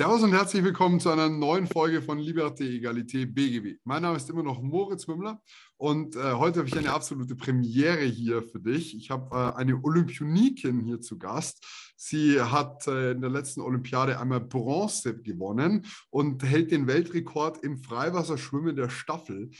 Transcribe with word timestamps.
Servus 0.00 0.22
und 0.22 0.32
herzlich 0.32 0.64
willkommen 0.64 0.98
zu 0.98 1.10
einer 1.10 1.28
neuen 1.28 1.66
Folge 1.66 2.00
von 2.00 2.18
Liberté, 2.18 2.62
Egalité, 2.62 3.26
BGB. 3.26 3.80
Mein 3.84 4.00
Name 4.00 4.16
ist 4.16 4.30
immer 4.30 4.42
noch 4.42 4.62
Moritz 4.62 5.06
Mümmler 5.06 5.42
und 5.76 6.16
äh, 6.16 6.32
heute 6.32 6.60
habe 6.60 6.68
ich 6.70 6.78
eine 6.78 6.90
absolute 6.90 7.36
Premiere 7.36 8.04
hier 8.04 8.42
für 8.42 8.60
dich. 8.60 8.96
Ich 8.96 9.10
habe 9.10 9.36
äh, 9.36 9.58
eine 9.58 9.78
Olympionikin 9.84 10.80
hier 10.80 11.02
zu 11.02 11.18
Gast. 11.18 11.66
Sie 11.96 12.40
hat 12.40 12.86
äh, 12.86 13.10
in 13.10 13.20
der 13.20 13.28
letzten 13.28 13.60
Olympiade 13.60 14.18
einmal 14.18 14.40
Bronze 14.40 15.20
gewonnen 15.20 15.84
und 16.08 16.44
hält 16.44 16.70
den 16.70 16.86
Weltrekord 16.86 17.62
im 17.62 17.76
Freiwasserschwimmen 17.76 18.74
der 18.74 18.88
Staffel. 18.88 19.50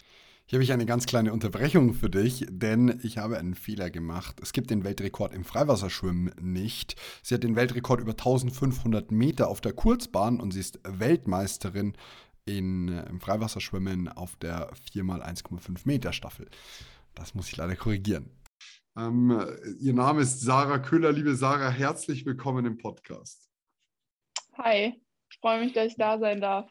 Hier 0.51 0.57
habe 0.57 0.65
ich 0.65 0.73
eine 0.73 0.85
ganz 0.85 1.07
kleine 1.07 1.33
Unterbrechung 1.33 1.95
für 1.95 2.11
dich, 2.11 2.45
denn 2.51 2.99
ich 3.05 3.19
habe 3.19 3.39
einen 3.39 3.55
Fehler 3.55 3.89
gemacht. 3.89 4.41
Es 4.43 4.53
gibt 4.53 4.71
den 4.71 4.83
Weltrekord 4.83 5.33
im 5.33 5.45
Freiwasserschwimmen 5.45 6.35
nicht. 6.41 7.01
Sie 7.23 7.37
hat 7.37 7.45
den 7.45 7.55
Weltrekord 7.55 8.01
über 8.01 8.15
1500 8.15 9.13
Meter 9.13 9.47
auf 9.47 9.61
der 9.61 9.75
Kurzbahn 9.75 10.41
und 10.41 10.51
sie 10.51 10.59
ist 10.59 10.81
Weltmeisterin 10.83 11.93
in, 12.47 12.89
äh, 12.89 13.09
im 13.09 13.21
Freiwasserschwimmen 13.21 14.09
auf 14.09 14.35
der 14.35 14.73
4x1,5 14.93 15.83
Meter 15.85 16.13
Staffel. 16.13 16.49
Das 17.15 17.37
muss 17.37 17.47
ich 17.47 17.57
leider 17.57 17.77
korrigieren. 17.77 18.29
Ähm, 18.97 19.31
ihr 19.79 19.95
Name 19.95 20.23
ist 20.23 20.41
Sarah 20.41 20.81
Köhler. 20.81 21.13
Liebe 21.13 21.37
Sarah, 21.37 21.71
herzlich 21.71 22.27
willkommen 22.27 22.67
im 22.67 22.77
Podcast. 22.77 23.49
Hi, 24.55 25.01
ich 25.31 25.39
freue 25.39 25.61
mich, 25.61 25.75
dass 25.75 25.93
ich 25.93 25.97
da 25.97 26.19
sein 26.19 26.41
darf. 26.41 26.69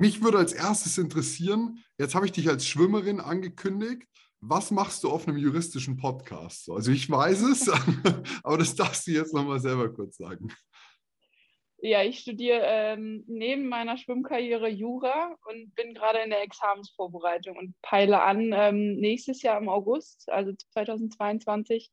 Mich 0.00 0.22
würde 0.22 0.38
als 0.38 0.54
erstes 0.54 0.96
interessieren, 0.96 1.84
jetzt 1.98 2.14
habe 2.14 2.24
ich 2.24 2.32
dich 2.32 2.48
als 2.48 2.66
Schwimmerin 2.66 3.20
angekündigt. 3.20 4.08
Was 4.40 4.70
machst 4.70 5.04
du 5.04 5.10
auf 5.10 5.28
einem 5.28 5.36
juristischen 5.36 5.98
Podcast? 5.98 6.70
Also 6.70 6.90
ich 6.90 7.10
weiß 7.10 7.42
es, 7.42 7.68
aber 8.42 8.56
das 8.56 8.74
darfst 8.74 9.06
du 9.06 9.10
jetzt 9.10 9.34
nochmal 9.34 9.60
selber 9.60 9.92
kurz 9.92 10.16
sagen. 10.16 10.48
Ja, 11.82 12.02
ich 12.02 12.20
studiere 12.20 12.62
ähm, 12.62 13.24
neben 13.26 13.68
meiner 13.68 13.98
Schwimmkarriere 13.98 14.70
Jura 14.70 15.36
und 15.44 15.74
bin 15.74 15.92
gerade 15.92 16.20
in 16.20 16.30
der 16.30 16.44
Examensvorbereitung 16.44 17.58
und 17.58 17.74
peile 17.82 18.22
an, 18.22 18.54
ähm, 18.54 18.96
nächstes 18.96 19.42
Jahr 19.42 19.60
im 19.60 19.68
August, 19.68 20.30
also 20.30 20.54
2022, 20.72 21.90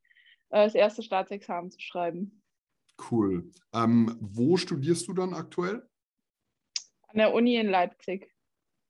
äh, 0.51 0.63
das 0.63 0.75
erste 0.75 1.03
Staatsexamen 1.03 1.71
zu 1.71 1.81
schreiben. 1.81 2.41
Cool. 3.11 3.51
Ähm, 3.73 4.15
wo 4.21 4.55
studierst 4.55 5.09
du 5.09 5.13
dann 5.13 5.33
aktuell? 5.33 5.85
An 7.17 7.23
der 7.23 7.33
Uni 7.33 7.55
in 7.55 7.67
Leipzig. 7.67 8.31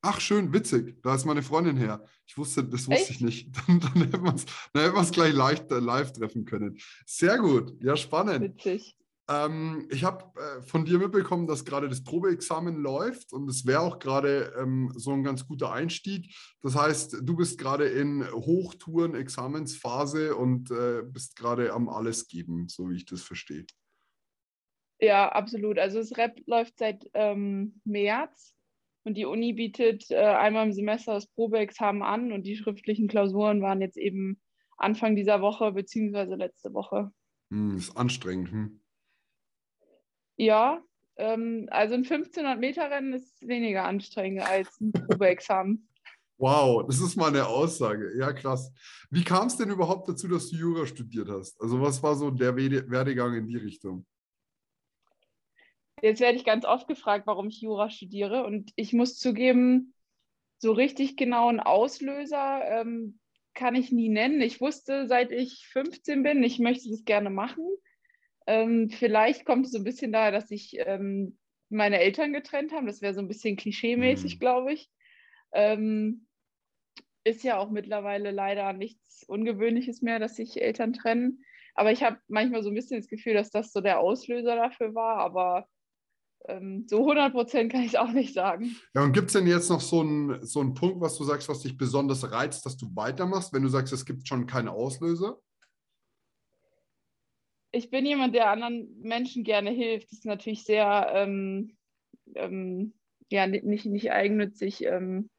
Ach, 0.01 0.19
schön, 0.19 0.51
witzig. 0.51 1.01
Da 1.01 1.15
ist 1.15 1.23
meine 1.23 1.41
Freundin 1.41 1.77
her. 1.77 2.03
Ich 2.25 2.37
wusste, 2.37 2.61
das 2.61 2.85
wusste 2.89 2.93
Echt? 2.93 3.11
ich 3.11 3.21
nicht. 3.21 3.55
Dann, 3.67 3.79
dann 3.79 3.93
hätten 3.93 4.95
wir 4.95 5.01
es 5.01 5.11
gleich 5.11 5.31
leicht 5.31 5.71
äh, 5.71 5.79
live 5.79 6.11
treffen 6.11 6.43
können. 6.43 6.77
Sehr 7.05 7.37
gut. 7.37 7.81
Ja, 7.81 7.95
spannend. 7.95 8.41
Witzig. 8.41 8.97
Ähm, 9.29 9.87
ich 9.89 10.03
habe 10.03 10.25
äh, 10.41 10.61
von 10.61 10.83
dir 10.83 10.99
mitbekommen, 10.99 11.47
dass 11.47 11.63
gerade 11.63 11.87
das 11.87 12.03
Probeexamen 12.03 12.75
läuft 12.75 13.31
und 13.31 13.49
es 13.49 13.65
wäre 13.65 13.79
auch 13.79 13.97
gerade 13.97 14.53
ähm, 14.59 14.91
so 14.93 15.11
ein 15.11 15.23
ganz 15.23 15.47
guter 15.47 15.71
Einstieg. 15.71 16.35
Das 16.61 16.75
heißt, 16.75 17.19
du 17.21 17.35
bist 17.37 17.57
gerade 17.57 17.85
in 17.85 18.29
Hochtouren, 18.29 19.15
Examensphase 19.15 20.35
und 20.35 20.69
äh, 20.69 21.01
bist 21.01 21.37
gerade 21.37 21.71
am 21.71 21.87
Alles 21.87 22.27
geben, 22.27 22.67
so 22.67 22.89
wie 22.89 22.97
ich 22.97 23.05
das 23.05 23.21
verstehe. 23.21 23.65
Ja, 24.99 25.29
absolut. 25.29 25.77
Also 25.77 25.99
das 25.99 26.17
Rep 26.17 26.41
läuft 26.47 26.79
seit 26.79 27.09
ähm, 27.13 27.79
März 27.85 28.55
und 29.03 29.15
die 29.15 29.25
Uni 29.25 29.53
bietet 29.53 30.09
äh, 30.09 30.17
einmal 30.17 30.65
im 30.65 30.73
Semester 30.73 31.13
das 31.13 31.27
Probeexamen 31.27 32.01
an 32.01 32.31
und 32.31 32.43
die 32.43 32.57
schriftlichen 32.57 33.07
Klausuren 33.07 33.61
waren 33.61 33.81
jetzt 33.81 33.97
eben 33.97 34.41
Anfang 34.77 35.15
dieser 35.15 35.41
Woche 35.41 35.71
beziehungsweise 35.71 36.35
letzte 36.35 36.73
Woche. 36.73 37.11
Hm, 37.51 37.77
ist 37.77 37.95
anstrengend. 37.95 38.51
Hm? 38.51 38.81
Ja, 40.35 40.81
ähm, 41.17 41.67
also 41.71 41.95
ein 41.95 42.03
1500 42.03 42.59
Meter 42.59 42.89
Rennen 42.89 43.13
ist 43.13 43.47
weniger 43.47 43.85
anstrengend 43.85 44.41
als 44.41 44.79
ein 44.81 44.91
Probeexamen. 44.91 45.87
Wow, 46.39 46.85
das 46.85 46.99
ist 46.99 47.15
mal 47.15 47.29
eine 47.29 47.47
Aussage. 47.47 48.15
Ja, 48.17 48.31
krass. 48.31 48.71
Wie 49.09 49.23
kam 49.23 49.47
es 49.47 49.57
denn 49.57 49.71
überhaupt 49.71 50.07
dazu, 50.07 50.27
dass 50.27 50.49
du 50.49 50.55
Jura 50.55 50.85
studiert 50.85 51.29
hast? 51.29 51.59
Also 51.59 51.81
was 51.81 52.01
war 52.03 52.15
so 52.15 52.29
der 52.29 52.55
Werdegang 52.55 53.33
in 53.33 53.47
die 53.47 53.57
Richtung? 53.57 54.05
Jetzt 56.01 56.19
werde 56.21 56.37
ich 56.37 56.45
ganz 56.45 56.65
oft 56.65 56.87
gefragt, 56.87 57.25
warum 57.25 57.47
ich 57.47 57.61
Jura 57.61 57.89
studiere. 57.89 58.45
Und 58.45 58.71
ich 58.75 58.93
muss 58.93 59.17
zugeben, 59.17 59.93
so 60.59 60.71
richtig 60.71 61.17
genauen 61.17 61.59
Auslöser 61.59 62.61
ähm, 62.65 63.19
kann 63.53 63.75
ich 63.75 63.91
nie 63.91 64.09
nennen. 64.09 64.41
Ich 64.41 64.61
wusste, 64.61 65.07
seit 65.07 65.31
ich 65.31 65.67
15 65.71 66.23
bin, 66.23 66.43
ich 66.43 66.59
möchte 66.59 66.89
das 66.89 67.05
gerne 67.05 67.29
machen. 67.29 67.65
Ähm, 68.45 68.89
vielleicht 68.89 69.45
kommt 69.45 69.65
es 69.65 69.71
so 69.71 69.79
ein 69.79 69.83
bisschen 69.83 70.11
daher, 70.11 70.31
dass 70.31 70.47
sich 70.47 70.77
ähm, 70.77 71.37
meine 71.69 71.99
Eltern 71.99 72.33
getrennt 72.33 72.71
haben. 72.71 72.87
Das 72.87 73.01
wäre 73.01 73.13
so 73.13 73.19
ein 73.19 73.27
bisschen 73.27 73.57
klischeemäßig, 73.57 74.35
mhm. 74.35 74.39
glaube 74.39 74.73
ich. 74.73 74.89
Ähm, 75.51 76.27
ist 77.23 77.43
ja 77.43 77.57
auch 77.57 77.69
mittlerweile 77.69 78.31
leider 78.31 78.71
nichts 78.73 79.23
Ungewöhnliches 79.23 80.01
mehr, 80.01 80.19
dass 80.19 80.35
sich 80.35 80.61
Eltern 80.61 80.93
trennen. 80.93 81.43
Aber 81.73 81.91
ich 81.91 82.03
habe 82.03 82.19
manchmal 82.27 82.63
so 82.63 82.69
ein 82.69 82.75
bisschen 82.75 82.99
das 82.99 83.09
Gefühl, 83.09 83.33
dass 83.33 83.49
das 83.49 83.73
so 83.73 83.81
der 83.81 83.99
Auslöser 83.99 84.55
dafür 84.55 84.95
war. 84.95 85.17
Aber 85.17 85.67
so 86.87 86.99
100 86.99 87.33
Prozent 87.33 87.71
kann 87.71 87.81
ich 87.81 87.89
es 87.89 87.95
auch 87.95 88.11
nicht 88.11 88.33
sagen. 88.33 88.75
Ja, 88.93 89.03
und 89.03 89.11
gibt 89.11 89.27
es 89.27 89.33
denn 89.33 89.47
jetzt 89.47 89.69
noch 89.69 89.81
so 89.81 90.01
einen, 90.01 90.45
so 90.45 90.61
einen 90.61 90.73
Punkt, 90.73 91.01
was 91.01 91.17
du 91.17 91.23
sagst, 91.23 91.49
was 91.49 91.61
dich 91.61 91.77
besonders 91.77 92.31
reizt, 92.31 92.65
dass 92.65 92.77
du 92.77 92.87
weitermachst, 92.95 93.53
wenn 93.53 93.63
du 93.63 93.69
sagst, 93.69 93.91
es 93.93 94.05
gibt 94.05 94.27
schon 94.27 94.47
keine 94.47 94.71
Auslöser? 94.71 95.39
Ich 97.71 97.89
bin 97.89 98.05
jemand, 98.05 98.33
der 98.33 98.49
anderen 98.49 98.87
Menschen 99.01 99.43
gerne 99.43 99.71
hilft. 99.71 100.11
Das 100.11 100.19
ist 100.19 100.25
natürlich 100.25 100.63
sehr, 100.63 101.11
ähm, 101.13 101.75
ähm, 102.35 102.93
ja, 103.29 103.45
nicht, 103.45 103.85
nicht 103.85 104.11
eigennützig. 104.11 104.85
Ähm, 104.85 105.29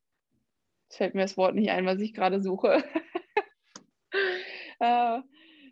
fällt 0.90 1.14
mir 1.14 1.22
das 1.22 1.36
Wort 1.36 1.54
nicht 1.54 1.70
ein, 1.70 1.86
was 1.86 2.00
ich 2.00 2.12
gerade 2.12 2.42
suche. 2.42 2.84
äh, 4.80 5.20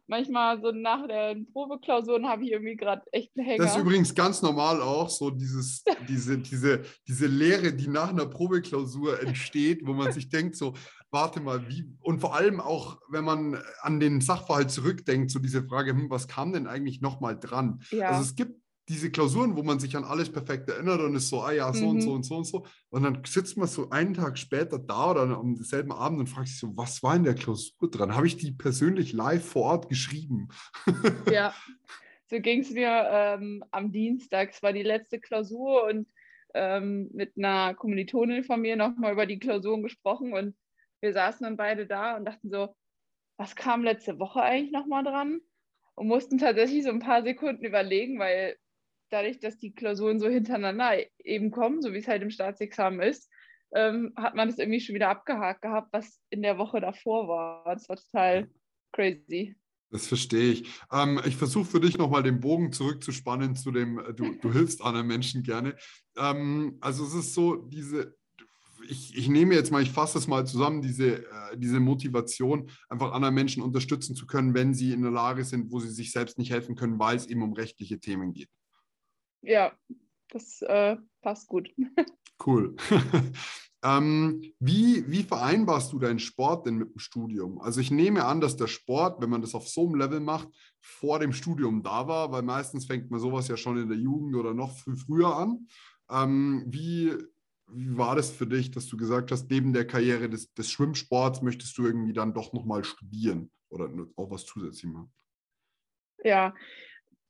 manchmal 0.06 0.60
so 0.60 0.70
nach 0.70 1.06
den 1.06 1.50
Probeklausuren 1.52 2.26
habe 2.28 2.44
ich 2.44 2.52
irgendwie 2.52 2.76
gerade 2.76 3.02
echt 3.12 3.36
einen 3.36 3.46
Hänger. 3.46 3.64
Das 3.64 3.76
ist 3.76 3.82
übrigens 3.82 4.14
ganz 4.14 4.42
normal 4.42 4.80
auch, 4.80 5.08
so 5.08 5.30
dieses, 5.30 5.84
diese, 6.08 6.38
diese, 6.38 6.82
diese 7.06 7.26
Lehre, 7.26 7.72
die 7.72 7.88
nach 7.88 8.10
einer 8.10 8.26
Probeklausur 8.26 9.20
entsteht, 9.20 9.86
wo 9.86 9.92
man 9.92 10.12
sich 10.12 10.28
denkt, 10.28 10.56
so, 10.56 10.74
warte 11.10 11.40
mal, 11.40 11.68
wie, 11.68 11.88
und 12.00 12.20
vor 12.20 12.34
allem 12.34 12.60
auch, 12.60 12.98
wenn 13.08 13.24
man 13.24 13.62
an 13.80 14.00
den 14.00 14.20
Sachverhalt 14.20 14.70
zurückdenkt, 14.70 15.30
so 15.30 15.38
diese 15.38 15.64
Frage, 15.64 15.92
hm, 15.92 16.10
was 16.10 16.28
kam 16.28 16.52
denn 16.52 16.66
eigentlich 16.66 17.00
nochmal 17.00 17.38
dran? 17.38 17.80
Ja. 17.90 18.08
Also 18.08 18.22
es 18.22 18.34
gibt 18.34 18.60
diese 18.88 19.10
Klausuren, 19.10 19.56
wo 19.56 19.62
man 19.62 19.80
sich 19.80 19.96
an 19.96 20.04
alles 20.04 20.30
perfekt 20.30 20.68
erinnert 20.68 21.00
und 21.00 21.16
ist 21.16 21.28
so, 21.28 21.40
ah 21.40 21.52
ja, 21.52 21.72
so 21.72 21.84
mhm. 21.84 21.90
und 21.90 22.00
so 22.00 22.12
und 22.12 22.22
so 22.22 22.36
und 22.36 22.44
so. 22.44 22.66
Und 22.90 23.02
dann 23.02 23.22
sitzt 23.24 23.56
man 23.56 23.66
so 23.66 23.90
einen 23.90 24.14
Tag 24.14 24.38
später 24.38 24.78
da 24.78 25.10
oder 25.10 25.22
am 25.22 25.56
selben 25.56 25.92
Abend 25.92 26.20
und 26.20 26.28
fragt 26.28 26.48
sich 26.48 26.58
so, 26.58 26.76
was 26.76 27.02
war 27.02 27.16
in 27.16 27.24
der 27.24 27.34
Klausur 27.34 27.90
dran? 27.90 28.14
Habe 28.14 28.26
ich 28.26 28.36
die 28.36 28.52
persönlich 28.52 29.12
live 29.12 29.44
vor 29.44 29.62
Ort 29.62 29.88
geschrieben? 29.88 30.48
Ja, 31.30 31.54
so 32.26 32.40
ging 32.40 32.60
es 32.60 32.70
mir 32.70 33.08
ähm, 33.10 33.64
am 33.70 33.90
Dienstag. 33.90 34.50
Es 34.50 34.62
war 34.62 34.72
die 34.72 34.82
letzte 34.82 35.20
Klausur 35.20 35.84
und 35.84 36.08
ähm, 36.54 37.10
mit 37.12 37.36
einer 37.36 37.74
Kommilitonin 37.74 38.44
von 38.44 38.60
mir 38.60 38.76
nochmal 38.76 39.12
über 39.12 39.26
die 39.26 39.38
Klausuren 39.38 39.82
gesprochen 39.82 40.32
und 40.32 40.56
wir 41.00 41.12
saßen 41.12 41.44
dann 41.44 41.56
beide 41.56 41.86
da 41.86 42.16
und 42.16 42.24
dachten 42.24 42.50
so, 42.50 42.74
was 43.36 43.54
kam 43.54 43.82
letzte 43.82 44.18
Woche 44.18 44.42
eigentlich 44.42 44.72
nochmal 44.72 45.04
dran? 45.04 45.40
Und 45.94 46.08
mussten 46.08 46.38
tatsächlich 46.38 46.84
so 46.84 46.90
ein 46.90 46.98
paar 46.98 47.22
Sekunden 47.22 47.64
überlegen, 47.64 48.18
weil 48.18 48.56
dadurch, 49.10 49.40
dass 49.40 49.58
die 49.58 49.74
Klausuren 49.74 50.20
so 50.20 50.28
hintereinander 50.28 50.98
eben 51.24 51.50
kommen, 51.50 51.82
so 51.82 51.92
wie 51.92 51.98
es 51.98 52.08
halt 52.08 52.22
im 52.22 52.30
Staatsexamen 52.30 53.00
ist, 53.00 53.30
ähm, 53.74 54.12
hat 54.16 54.34
man 54.34 54.48
das 54.48 54.58
irgendwie 54.58 54.80
schon 54.80 54.94
wieder 54.94 55.08
abgehakt 55.08 55.62
gehabt, 55.62 55.92
was 55.92 56.20
in 56.30 56.42
der 56.42 56.58
Woche 56.58 56.80
davor 56.80 57.28
war. 57.28 57.74
Das 57.74 57.88
war 57.88 57.96
total 57.96 58.48
crazy. 58.92 59.56
Das 59.90 60.06
verstehe 60.06 60.52
ich. 60.52 60.68
Ähm, 60.92 61.20
ich 61.24 61.36
versuche 61.36 61.64
für 61.64 61.80
dich 61.80 61.96
nochmal 61.96 62.22
den 62.22 62.40
Bogen 62.40 62.72
zurückzuspannen 62.72 63.54
zu 63.54 63.70
dem, 63.70 63.98
äh, 63.98 64.14
du, 64.14 64.34
du 64.40 64.52
hilfst 64.52 64.82
anderen 64.82 65.06
Menschen 65.06 65.42
gerne. 65.42 65.76
Ähm, 66.16 66.78
also 66.80 67.04
es 67.04 67.14
ist 67.14 67.34
so, 67.34 67.56
diese, 67.56 68.16
ich, 68.88 69.16
ich, 69.16 69.28
nehme 69.28 69.54
jetzt 69.54 69.70
mal, 69.70 69.82
ich 69.82 69.90
fasse 69.90 70.18
es 70.18 70.26
mal 70.26 70.46
zusammen, 70.46 70.82
diese, 70.82 71.24
äh, 71.24 71.56
diese 71.56 71.78
Motivation, 71.78 72.68
einfach 72.88 73.12
anderen 73.12 73.34
Menschen 73.34 73.62
unterstützen 73.62 74.16
zu 74.16 74.26
können, 74.26 74.54
wenn 74.54 74.74
sie 74.74 74.92
in 74.92 75.02
der 75.02 75.12
Lage 75.12 75.44
sind, 75.44 75.70
wo 75.70 75.78
sie 75.78 75.90
sich 75.90 76.10
selbst 76.10 76.38
nicht 76.38 76.50
helfen 76.50 76.74
können, 76.74 76.98
weil 76.98 77.16
es 77.16 77.26
eben 77.26 77.42
um 77.42 77.52
rechtliche 77.52 78.00
Themen 78.00 78.32
geht. 78.32 78.48
Ja, 79.46 79.72
das 80.30 80.60
äh, 80.62 80.96
passt 81.22 81.48
gut. 81.48 81.70
Cool. 82.44 82.76
Ähm, 83.82 84.42
wie, 84.58 85.08
wie 85.08 85.22
vereinbarst 85.22 85.92
du 85.92 86.00
deinen 86.00 86.18
Sport 86.18 86.66
denn 86.66 86.76
mit 86.76 86.92
dem 86.92 86.98
Studium? 86.98 87.60
Also 87.60 87.80
ich 87.80 87.92
nehme 87.92 88.24
an, 88.24 88.40
dass 88.40 88.56
der 88.56 88.66
Sport, 88.66 89.20
wenn 89.20 89.30
man 89.30 89.42
das 89.42 89.54
auf 89.54 89.68
so 89.68 89.86
einem 89.86 89.94
Level 89.94 90.18
macht, 90.18 90.48
vor 90.80 91.20
dem 91.20 91.32
Studium 91.32 91.84
da 91.84 92.08
war, 92.08 92.32
weil 92.32 92.42
meistens 92.42 92.86
fängt 92.86 93.12
man 93.12 93.20
sowas 93.20 93.46
ja 93.46 93.56
schon 93.56 93.76
in 93.76 93.88
der 93.88 93.98
Jugend 93.98 94.34
oder 94.34 94.54
noch 94.54 94.72
viel 94.72 94.96
früher 94.96 95.36
an. 95.36 95.68
Ähm, 96.10 96.64
wie, 96.66 97.14
wie 97.68 97.96
war 97.96 98.16
das 98.16 98.30
für 98.30 98.48
dich, 98.48 98.72
dass 98.72 98.88
du 98.88 98.96
gesagt 98.96 99.30
hast, 99.30 99.48
neben 99.50 99.72
der 99.72 99.86
Karriere 99.86 100.28
des, 100.28 100.52
des 100.52 100.68
Schwimmsports 100.68 101.42
möchtest 101.42 101.78
du 101.78 101.86
irgendwie 101.86 102.14
dann 102.14 102.34
doch 102.34 102.52
nochmal 102.52 102.82
studieren 102.82 103.52
oder 103.68 103.88
auch 104.16 104.32
was 104.32 104.46
zusätzlich 104.46 104.90
machen? 104.90 105.12
Ja, 106.24 106.54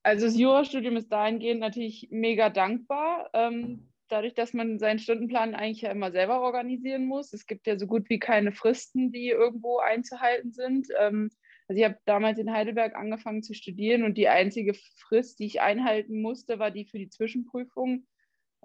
also 0.06 0.26
das 0.26 0.38
Jurastudium 0.38 0.96
ist 0.96 1.10
dahingehend 1.10 1.58
natürlich 1.58 2.06
mega 2.12 2.48
dankbar. 2.48 3.28
Ähm, 3.32 3.88
dadurch, 4.06 4.34
dass 4.34 4.52
man 4.52 4.78
seinen 4.78 5.00
Stundenplan 5.00 5.56
eigentlich 5.56 5.80
ja 5.80 5.90
immer 5.90 6.12
selber 6.12 6.42
organisieren 6.42 7.06
muss. 7.06 7.32
Es 7.32 7.44
gibt 7.44 7.66
ja 7.66 7.76
so 7.76 7.88
gut 7.88 8.08
wie 8.08 8.20
keine 8.20 8.52
Fristen, 8.52 9.10
die 9.10 9.30
irgendwo 9.30 9.78
einzuhalten 9.78 10.52
sind. 10.52 10.86
Ähm, 10.96 11.32
also 11.66 11.80
ich 11.80 11.84
habe 11.84 11.98
damals 12.04 12.38
in 12.38 12.52
Heidelberg 12.52 12.94
angefangen 12.94 13.42
zu 13.42 13.52
studieren 13.52 14.04
und 14.04 14.16
die 14.16 14.28
einzige 14.28 14.74
Frist, 14.74 15.40
die 15.40 15.46
ich 15.46 15.60
einhalten 15.60 16.22
musste, 16.22 16.60
war 16.60 16.70
die 16.70 16.84
für 16.84 16.98
die 16.98 17.08
Zwischenprüfung, 17.08 18.06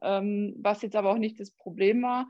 ähm, 0.03 0.53
was 0.59 0.83
jetzt 0.83 0.95
aber 0.95 1.09
auch 1.09 1.17
nicht 1.17 1.39
das 1.39 1.49
Problem 1.49 2.03
war. 2.03 2.29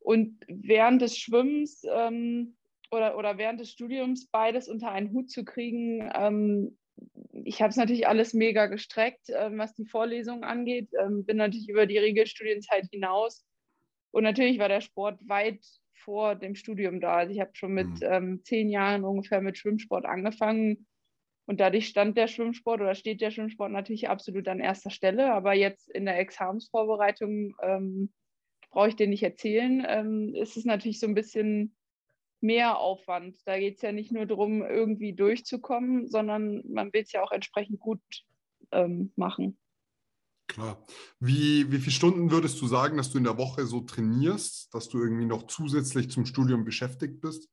Und 0.00 0.44
während 0.48 1.00
des 1.00 1.16
Schwimmens 1.16 1.82
ähm, 1.90 2.58
oder, 2.90 3.16
oder 3.16 3.38
während 3.38 3.60
des 3.60 3.70
Studiums 3.70 4.26
beides 4.26 4.68
unter 4.68 4.92
einen 4.92 5.12
Hut 5.12 5.30
zu 5.30 5.46
kriegen, 5.46 6.10
ähm, 6.14 6.76
ich 7.44 7.60
habe 7.60 7.70
es 7.70 7.76
natürlich 7.76 8.06
alles 8.06 8.34
mega 8.34 8.66
gestreckt, 8.66 9.28
ähm, 9.28 9.58
was 9.58 9.74
die 9.74 9.86
Vorlesungen 9.86 10.44
angeht. 10.44 10.90
Ähm, 10.98 11.24
bin 11.24 11.36
natürlich 11.36 11.68
über 11.68 11.86
die 11.86 11.98
Regelstudienzeit 11.98 12.86
hinaus. 12.90 13.44
Und 14.10 14.22
natürlich 14.22 14.58
war 14.58 14.68
der 14.68 14.80
Sport 14.80 15.18
weit 15.28 15.60
vor 15.92 16.34
dem 16.36 16.54
Studium 16.54 17.00
da. 17.00 17.16
Also 17.16 17.32
ich 17.32 17.40
habe 17.40 17.50
schon 17.54 17.72
mit 17.72 17.88
mhm. 17.88 18.02
ähm, 18.02 18.40
zehn 18.44 18.70
Jahren 18.70 19.04
ungefähr 19.04 19.40
mit 19.40 19.58
Schwimmsport 19.58 20.04
angefangen. 20.04 20.86
Und 21.46 21.60
dadurch 21.60 21.88
stand 21.88 22.16
der 22.16 22.28
Schwimmsport 22.28 22.80
oder 22.80 22.94
steht 22.94 23.20
der 23.20 23.30
Schwimmsport 23.30 23.70
natürlich 23.70 24.08
absolut 24.08 24.48
an 24.48 24.60
erster 24.60 24.90
Stelle. 24.90 25.32
Aber 25.32 25.54
jetzt 25.54 25.90
in 25.90 26.06
der 26.06 26.18
Examensvorbereitung 26.18 27.54
ähm, 27.62 28.12
brauche 28.70 28.88
ich 28.88 28.96
dir 28.96 29.08
nicht 29.08 29.22
erzählen. 29.22 29.84
Ähm, 29.86 30.34
ist 30.34 30.56
es 30.56 30.64
natürlich 30.64 31.00
so 31.00 31.06
ein 31.06 31.14
bisschen 31.14 31.76
mehr 32.44 32.78
Aufwand. 32.78 33.36
Da 33.46 33.58
geht 33.58 33.76
es 33.76 33.82
ja 33.82 33.90
nicht 33.90 34.12
nur 34.12 34.26
darum, 34.26 34.62
irgendwie 34.62 35.14
durchzukommen, 35.14 36.08
sondern 36.08 36.62
man 36.68 36.92
will 36.92 37.02
es 37.02 37.12
ja 37.12 37.22
auch 37.22 37.32
entsprechend 37.32 37.80
gut 37.80 38.02
ähm, 38.70 39.12
machen. 39.16 39.58
Klar. 40.46 40.84
Wie, 41.18 41.72
wie 41.72 41.78
viele 41.78 41.90
Stunden 41.90 42.30
würdest 42.30 42.60
du 42.60 42.66
sagen, 42.66 42.98
dass 42.98 43.10
du 43.10 43.18
in 43.18 43.24
der 43.24 43.38
Woche 43.38 43.66
so 43.66 43.80
trainierst, 43.80 44.72
dass 44.72 44.88
du 44.88 45.00
irgendwie 45.00 45.24
noch 45.24 45.46
zusätzlich 45.46 46.10
zum 46.10 46.26
Studium 46.26 46.64
beschäftigt 46.64 47.20
bist? 47.20 47.48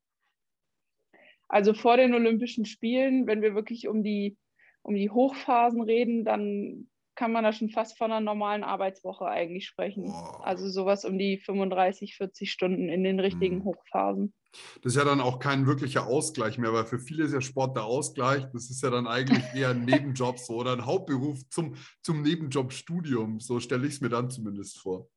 Also 1.47 1.73
vor 1.73 1.97
den 1.97 2.13
Olympischen 2.13 2.65
Spielen, 2.65 3.27
wenn 3.27 3.41
wir 3.41 3.55
wirklich 3.55 3.87
um 3.87 4.03
die, 4.03 4.37
um 4.83 4.93
die 4.93 5.09
Hochphasen 5.09 5.81
reden, 5.81 6.25
dann 6.25 6.89
kann 7.15 7.31
man 7.31 7.43
da 7.43 7.53
schon 7.53 7.69
fast 7.69 7.97
von 7.97 8.11
einer 8.11 8.21
normalen 8.21 8.63
Arbeitswoche 8.63 9.25
eigentlich 9.25 9.67
sprechen. 9.67 10.07
Wow. 10.07 10.41
Also 10.43 10.69
sowas 10.69 11.05
um 11.05 11.17
die 11.17 11.37
35, 11.37 12.15
40 12.15 12.51
Stunden 12.51 12.89
in 12.89 13.03
den 13.03 13.19
richtigen 13.19 13.57
hm. 13.57 13.65
Hochphasen. 13.65 14.33
Das 14.81 14.93
ist 14.93 14.97
ja 14.97 15.05
dann 15.05 15.21
auch 15.21 15.39
kein 15.39 15.65
wirklicher 15.65 16.07
Ausgleich 16.07 16.57
mehr, 16.57 16.73
weil 16.73 16.85
für 16.85 16.99
viele 16.99 17.23
ist 17.23 17.33
ja 17.33 17.41
Sport 17.41 17.77
der 17.77 17.85
Ausgleich. 17.85 18.45
Das 18.51 18.69
ist 18.69 18.81
ja 18.83 18.89
dann 18.89 19.07
eigentlich 19.07 19.43
eher 19.55 19.69
ein 19.69 19.85
Nebenjob 19.85 20.39
so 20.39 20.55
oder 20.55 20.73
ein 20.73 20.85
Hauptberuf 20.85 21.47
zum, 21.49 21.75
zum 22.01 22.21
Nebenjobstudium. 22.21 23.39
So 23.39 23.59
stelle 23.59 23.87
ich 23.87 23.93
es 23.93 24.01
mir 24.01 24.09
dann 24.09 24.29
zumindest 24.29 24.79
vor. 24.79 25.09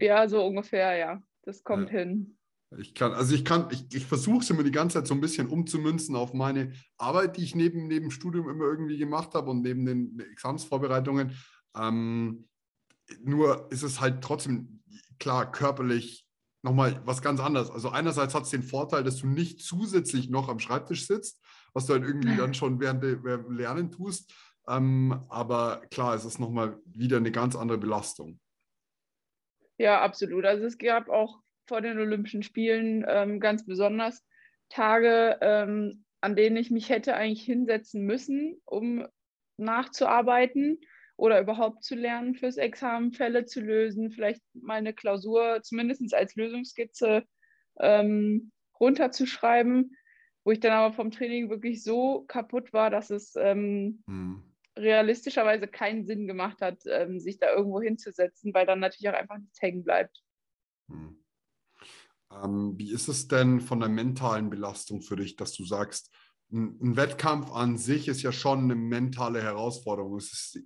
Ja, 0.00 0.28
so 0.28 0.44
ungefähr, 0.44 0.96
ja. 0.96 1.22
Das 1.42 1.62
kommt 1.62 1.90
ja. 1.90 1.98
hin. 1.98 2.38
Ich 2.78 2.94
kann, 2.94 3.12
also 3.12 3.34
ich 3.34 3.44
kann, 3.44 3.68
ich, 3.70 3.86
ich 3.94 4.06
versuche 4.06 4.40
es 4.40 4.50
immer 4.50 4.64
die 4.64 4.72
ganze 4.72 4.98
Zeit 4.98 5.06
so 5.06 5.14
ein 5.14 5.20
bisschen 5.20 5.48
umzumünzen 5.48 6.16
auf 6.16 6.34
meine 6.34 6.72
Arbeit, 6.98 7.36
die 7.36 7.44
ich 7.44 7.54
neben, 7.54 7.86
neben 7.86 8.10
Studium 8.10 8.48
immer 8.48 8.64
irgendwie 8.64 8.98
gemacht 8.98 9.34
habe 9.34 9.50
und 9.50 9.62
neben 9.62 9.86
den 9.86 10.18
Examsvorbereitungen. 10.18 11.36
Ähm, 11.76 12.48
nur 13.22 13.70
ist 13.70 13.84
es 13.84 14.00
halt 14.00 14.22
trotzdem 14.22 14.82
klar 15.18 15.50
körperlich 15.50 16.26
nochmal 16.62 17.00
was 17.04 17.22
ganz 17.22 17.40
anderes. 17.40 17.70
Also 17.70 17.90
einerseits 17.90 18.34
hat 18.34 18.42
es 18.42 18.50
den 18.50 18.64
Vorteil, 18.64 19.04
dass 19.04 19.18
du 19.18 19.28
nicht 19.28 19.60
zusätzlich 19.60 20.28
noch 20.28 20.48
am 20.48 20.58
Schreibtisch 20.58 21.06
sitzt, 21.06 21.40
was 21.72 21.86
du 21.86 21.92
halt 21.92 22.04
irgendwie 22.04 22.36
dann 22.36 22.54
schon 22.54 22.80
während 22.80 23.02
dem 23.04 23.52
Lernen 23.52 23.92
tust. 23.92 24.32
Ähm, 24.68 25.24
aber 25.28 25.82
klar, 25.92 26.14
es 26.16 26.24
ist 26.24 26.40
nochmal 26.40 26.80
wieder 26.84 27.18
eine 27.18 27.30
ganz 27.30 27.54
andere 27.54 27.78
Belastung. 27.78 28.40
Ja, 29.78 30.02
absolut. 30.02 30.44
Also 30.44 30.64
es 30.64 30.76
gab 30.78 31.08
auch 31.08 31.40
vor 31.66 31.80
den 31.80 31.98
Olympischen 31.98 32.42
Spielen 32.42 33.04
ähm, 33.08 33.40
ganz 33.40 33.66
besonders 33.66 34.24
Tage, 34.68 35.38
ähm, 35.40 36.04
an 36.20 36.36
denen 36.36 36.56
ich 36.56 36.70
mich 36.70 36.88
hätte 36.90 37.14
eigentlich 37.14 37.44
hinsetzen 37.44 38.04
müssen, 38.04 38.60
um 38.64 39.06
nachzuarbeiten 39.58 40.80
oder 41.16 41.40
überhaupt 41.40 41.82
zu 41.82 41.94
lernen, 41.94 42.34
fürs 42.34 42.56
Examen 42.56 43.12
Fälle 43.12 43.46
zu 43.46 43.60
lösen, 43.60 44.10
vielleicht 44.10 44.42
mal 44.54 44.74
eine 44.74 44.92
Klausur 44.92 45.60
zumindest 45.62 46.14
als 46.14 46.34
Lösungsskizze 46.34 47.24
ähm, 47.80 48.52
runterzuschreiben, 48.78 49.96
wo 50.44 50.50
ich 50.50 50.60
dann 50.60 50.72
aber 50.72 50.94
vom 50.94 51.10
Training 51.10 51.48
wirklich 51.48 51.82
so 51.82 52.24
kaputt 52.28 52.72
war, 52.72 52.90
dass 52.90 53.10
es 53.10 53.34
ähm, 53.36 54.02
hm. 54.06 54.42
realistischerweise 54.78 55.66
keinen 55.66 56.06
Sinn 56.06 56.26
gemacht 56.26 56.60
hat, 56.60 56.82
ähm, 56.86 57.18
sich 57.18 57.38
da 57.38 57.54
irgendwo 57.54 57.80
hinzusetzen, 57.80 58.52
weil 58.52 58.66
dann 58.66 58.80
natürlich 58.80 59.08
auch 59.08 59.18
einfach 59.18 59.38
nichts 59.38 59.60
hängen 59.62 59.84
bleibt. 59.84 60.22
Hm. 60.90 61.18
Ähm, 62.42 62.74
wie 62.76 62.92
ist 62.92 63.08
es 63.08 63.28
denn 63.28 63.60
von 63.60 63.80
der 63.80 63.88
mentalen 63.88 64.50
Belastung 64.50 65.02
für 65.02 65.16
dich, 65.16 65.36
dass 65.36 65.52
du 65.52 65.64
sagst, 65.64 66.10
ein, 66.52 66.78
ein 66.80 66.96
Wettkampf 66.96 67.50
an 67.52 67.76
sich 67.76 68.08
ist 68.08 68.22
ja 68.22 68.32
schon 68.32 68.60
eine 68.60 68.74
mentale 68.74 69.42
Herausforderung. 69.42 70.16
Es 70.16 70.32
ist, 70.32 70.60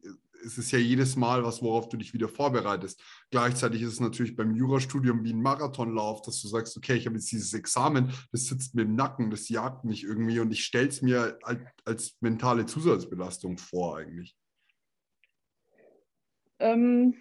es 0.44 0.58
ist 0.58 0.70
ja 0.72 0.78
jedes 0.78 1.16
Mal 1.16 1.44
was, 1.44 1.62
worauf 1.62 1.88
du 1.88 1.96
dich 1.96 2.12
wieder 2.12 2.28
vorbereitest. 2.28 3.02
Gleichzeitig 3.30 3.82
ist 3.82 3.94
es 3.94 4.00
natürlich 4.00 4.36
beim 4.36 4.54
Jurastudium 4.54 5.24
wie 5.24 5.32
ein 5.32 5.42
Marathonlauf, 5.42 6.22
dass 6.22 6.40
du 6.40 6.48
sagst, 6.48 6.76
okay, 6.76 6.94
ich 6.94 7.06
habe 7.06 7.16
jetzt 7.16 7.30
dieses 7.32 7.54
Examen, 7.54 8.12
das 8.32 8.46
sitzt 8.46 8.74
mir 8.74 8.82
im 8.82 8.94
Nacken, 8.94 9.30
das 9.30 9.48
jagt 9.48 9.84
mich 9.84 10.04
irgendwie 10.04 10.40
und 10.40 10.50
ich 10.50 10.64
stelle 10.64 10.88
es 10.88 11.02
mir 11.02 11.38
als, 11.42 11.60
als, 11.84 12.16
mentale 12.20 12.66
Zusatzbelastung 12.66 13.58
vor 13.58 13.98
eigentlich. 13.98 14.36
Ähm, 16.58 17.14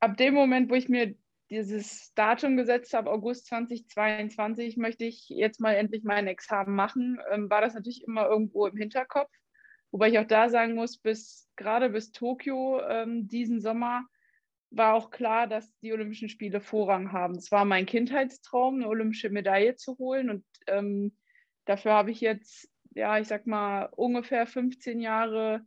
ab 0.00 0.16
dem 0.16 0.34
Moment, 0.34 0.70
wo 0.70 0.74
ich 0.74 0.88
mir 0.88 1.14
dieses 1.50 2.12
Datum 2.14 2.56
gesetzt 2.56 2.92
habe, 2.94 3.10
August 3.10 3.46
2022, 3.46 4.76
möchte 4.76 5.04
ich 5.04 5.28
jetzt 5.28 5.60
mal 5.60 5.74
endlich 5.74 6.02
mein 6.04 6.26
Examen 6.26 6.74
machen, 6.74 7.20
ähm, 7.30 7.48
war 7.50 7.60
das 7.60 7.74
natürlich 7.74 8.04
immer 8.04 8.28
irgendwo 8.28 8.66
im 8.66 8.76
Hinterkopf. 8.76 9.30
Wobei 9.92 10.08
ich 10.08 10.18
auch 10.18 10.26
da 10.26 10.48
sagen 10.48 10.74
muss, 10.74 10.98
bis 10.98 11.48
gerade 11.56 11.90
bis 11.90 12.12
Tokio 12.12 12.80
ähm, 12.82 13.28
diesen 13.28 13.60
Sommer 13.60 14.04
war 14.70 14.94
auch 14.94 15.10
klar, 15.10 15.46
dass 15.46 15.72
die 15.78 15.92
Olympischen 15.92 16.28
Spiele 16.28 16.60
Vorrang 16.60 17.12
haben. 17.12 17.36
Es 17.36 17.50
war 17.52 17.64
mein 17.64 17.86
Kindheitstraum, 17.86 18.76
eine 18.76 18.88
olympische 18.88 19.30
Medaille 19.30 19.76
zu 19.76 19.96
holen. 19.98 20.28
Und 20.28 20.44
ähm, 20.66 21.16
dafür 21.64 21.92
habe 21.92 22.10
ich 22.10 22.20
jetzt, 22.20 22.68
ja, 22.94 23.18
ich 23.18 23.28
sag 23.28 23.46
mal, 23.46 23.88
ungefähr 23.96 24.46
15 24.46 25.00
Jahre 25.00 25.64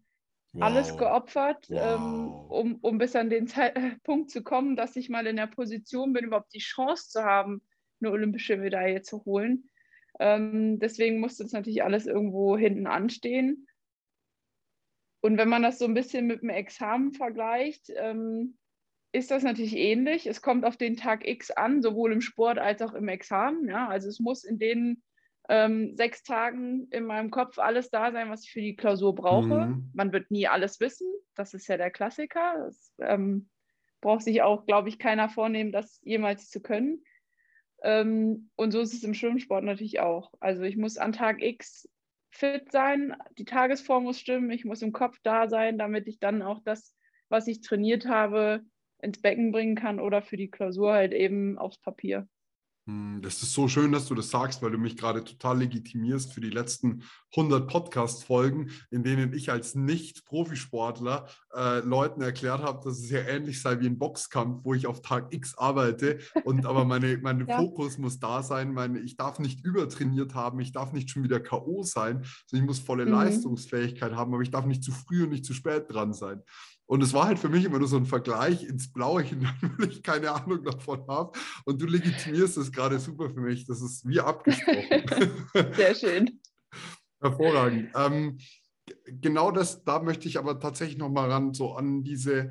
wow. 0.54 0.64
alles 0.64 0.98
geopfert, 0.98 1.70
wow. 1.70 2.00
ähm, 2.00 2.28
um, 2.50 2.76
um 2.82 2.98
bis 2.98 3.16
an 3.16 3.30
den 3.30 3.48
Zeitpunkt 3.48 4.30
zu 4.32 4.44
kommen, 4.44 4.76
dass 4.76 4.96
ich 4.96 5.10
mal 5.10 5.28
in 5.28 5.36
der 5.36 5.48
Position 5.48 6.14
bin, 6.14 6.26
überhaupt 6.26 6.54
die 6.54 6.60
Chance 6.60 7.10
zu 7.10 7.24
haben, 7.24 7.62
eine 8.02 8.12
olympische 8.12 8.58
Medaille 8.58 9.02
zu 9.02 9.26
holen. 9.26 9.70
Ähm, 10.20 10.80
deswegen 10.80 11.20
musste 11.20 11.44
es 11.44 11.54
natürlich 11.54 11.84
alles 11.84 12.06
irgendwo 12.06 12.58
hinten 12.58 12.88
anstehen. 12.88 13.68
Und 15.22 15.38
wenn 15.38 15.50
man 15.50 15.64
das 15.64 15.80
so 15.80 15.86
ein 15.86 15.94
bisschen 15.94 16.28
mit 16.28 16.42
dem 16.42 16.50
Examen 16.50 17.14
vergleicht, 17.14 17.92
ähm, 17.96 18.58
ist 19.12 19.32
das 19.32 19.44
natürlich 19.44 19.76
ähnlich. 19.76 20.28
Es 20.28 20.42
kommt 20.42 20.66
auf 20.66 20.78
den 20.78 20.96
Tag 20.96 21.28
X 21.28 21.52
an, 21.52 21.82
sowohl 21.82 22.14
im 22.14 22.22
Sport 22.22 22.60
als 22.60 22.82
auch 22.82 22.94
im 22.94 23.08
Examen. 23.08 23.68
Ja? 23.68 23.88
Also 23.88 24.08
es 24.08 24.20
muss 24.20 24.44
in 24.44 24.60
den 24.60 25.02
ähm, 25.50 25.96
sechs 25.98 26.22
Tagen 26.24 26.88
in 26.92 27.06
meinem 27.06 27.32
Kopf 27.32 27.58
alles 27.58 27.90
da 27.90 28.12
sein, 28.12 28.30
was 28.30 28.44
ich 28.44 28.52
für 28.52 28.62
die 28.62 28.76
Klausur 28.76 29.16
brauche. 29.16 29.66
Mhm. 29.66 29.90
Man 29.94 30.14
wird 30.14 30.30
nie 30.30 30.48
alles 30.48 30.80
wissen. 30.80 31.08
Das 31.36 31.56
ist 31.56 31.68
ja 31.68 31.76
der 31.76 31.90
Klassiker. 31.90 32.54
Das 32.66 32.94
ähm, 33.00 33.50
braucht 34.00 34.22
sich 34.22 34.44
auch, 34.44 34.68
glaube 34.68 34.90
ich, 34.90 35.00
keiner 35.00 35.28
vornehmen, 35.28 35.72
das 35.72 36.00
jemals 36.04 36.50
zu 36.50 36.62
können. 36.62 37.04
Ähm, 37.82 38.52
und 38.56 38.72
so 38.72 38.80
ist 38.80 38.94
es 38.94 39.04
im 39.04 39.16
Schwimmsport 39.16 39.64
natürlich 39.64 40.00
auch. 40.00 40.32
Also 40.40 40.64
ich 40.64 40.78
muss 40.78 40.98
an 40.98 41.14
Tag 41.14 41.42
X 41.42 41.90
fit 42.30 42.72
sein, 42.72 43.16
die 43.40 43.46
Tagesform 43.46 44.04
muss 44.04 44.20
stimmen, 44.20 44.52
ich 44.52 44.66
muss 44.66 44.84
im 44.84 44.92
Kopf 44.92 45.18
da 45.24 45.50
sein, 45.50 45.80
damit 45.80 46.08
ich 46.08 46.20
dann 46.20 46.44
auch 46.44 46.62
das, 46.64 46.96
was 47.28 47.48
ich 47.48 47.62
trainiert 47.62 48.06
habe, 48.06 48.62
ins 49.02 49.20
Becken 49.22 49.52
bringen 49.52 49.76
kann 49.76 50.00
oder 50.00 50.22
für 50.22 50.38
die 50.38 50.52
Klausur 50.52 50.94
halt 50.94 51.14
eben 51.14 51.58
aufs 51.58 51.80
Papier. 51.80 52.28
Hm, 52.90 53.22
das 53.22 53.44
ist 53.44 53.54
so 53.54 53.68
schön, 53.68 53.92
dass 53.92 54.08
du 54.08 54.16
das 54.16 54.32
sagst, 54.32 54.64
weil 54.64 54.72
du 54.72 54.80
mich 54.80 54.98
gerade 54.98 55.24
total 55.24 55.60
legitimierst 55.60 56.34
für 56.34 56.42
die 56.42 56.50
letzten 56.50 57.04
100 57.36 57.68
Podcast-Folgen, 57.68 58.72
in 58.90 59.04
denen 59.04 59.32
ich 59.34 59.52
als 59.52 59.76
Nicht-Profisportler 59.76 61.28
äh, 61.54 61.80
Leuten 61.80 62.22
erklärt 62.22 62.64
habe, 62.64 62.82
dass 62.84 62.98
es 62.98 63.10
ja 63.12 63.20
ähnlich 63.20 63.62
sei 63.62 63.80
wie 63.80 63.86
ein 63.86 64.00
Boxkampf, 64.00 64.62
wo 64.64 64.74
ich 64.74 64.88
auf 64.88 65.02
Tag 65.02 65.32
X 65.34 65.56
arbeite 65.58 66.18
und 66.46 66.66
aber 66.66 66.84
meine, 66.86 67.18
mein 67.22 67.46
ja. 67.46 67.58
Fokus 67.58 68.00
muss 68.00 68.20
da 68.20 68.42
sein. 68.42 68.74
Meine, 68.74 69.00
ich 69.00 69.18
darf 69.18 69.38
nicht 69.38 69.64
übertrainiert 69.64 70.34
haben, 70.34 70.60
ich 70.60 70.72
darf 70.72 70.92
nicht 70.92 71.12
schon 71.12 71.24
wieder 71.24 71.40
K.O. 71.40 71.84
sein, 71.84 72.24
sondern 72.48 72.66
ich 72.66 72.68
muss 72.68 72.80
volle 72.80 73.06
mhm. 73.06 73.12
Leistungsfähigkeit 73.12 74.14
haben, 74.14 74.34
aber 74.34 74.42
ich 74.42 74.52
darf 74.52 74.66
nicht 74.66 74.84
zu 74.84 74.92
früh 74.92 75.24
und 75.24 75.30
nicht 75.30 75.46
zu 75.46 75.54
spät 75.54 75.86
dran 75.90 76.14
sein. 76.14 76.42
Und 76.90 77.04
es 77.04 77.14
war 77.14 77.28
halt 77.28 77.38
für 77.38 77.50
mich 77.50 77.66
immer 77.66 77.78
nur 77.78 77.88
so 77.88 77.98
ein 77.98 78.08
Vergleich 78.08 78.64
ins 78.64 78.92
Blaue 78.92 79.22
hinein, 79.22 79.54
weil 79.78 79.90
ich 79.90 80.02
keine 80.02 80.32
Ahnung 80.32 80.64
davon 80.64 81.06
habe. 81.08 81.38
Und 81.66 81.80
du 81.80 81.86
legitimierst 81.86 82.58
es 82.58 82.72
gerade 82.72 82.98
super 82.98 83.30
für 83.30 83.42
mich. 83.42 83.68
Das 83.68 83.80
ist 83.84 84.08
wie 84.08 84.20
abgesprochen. 84.20 85.04
Sehr 85.76 85.94
schön. 85.94 86.42
Hervorragend. 87.22 87.92
Ähm, 87.96 88.40
genau 89.06 89.52
das, 89.52 89.84
da 89.84 90.02
möchte 90.02 90.28
ich 90.28 90.40
aber 90.40 90.60
tatsächlich 90.60 90.98
nochmal 90.98 91.30
ran, 91.30 91.54
so 91.54 91.74
an 91.74 92.04
diese 92.04 92.50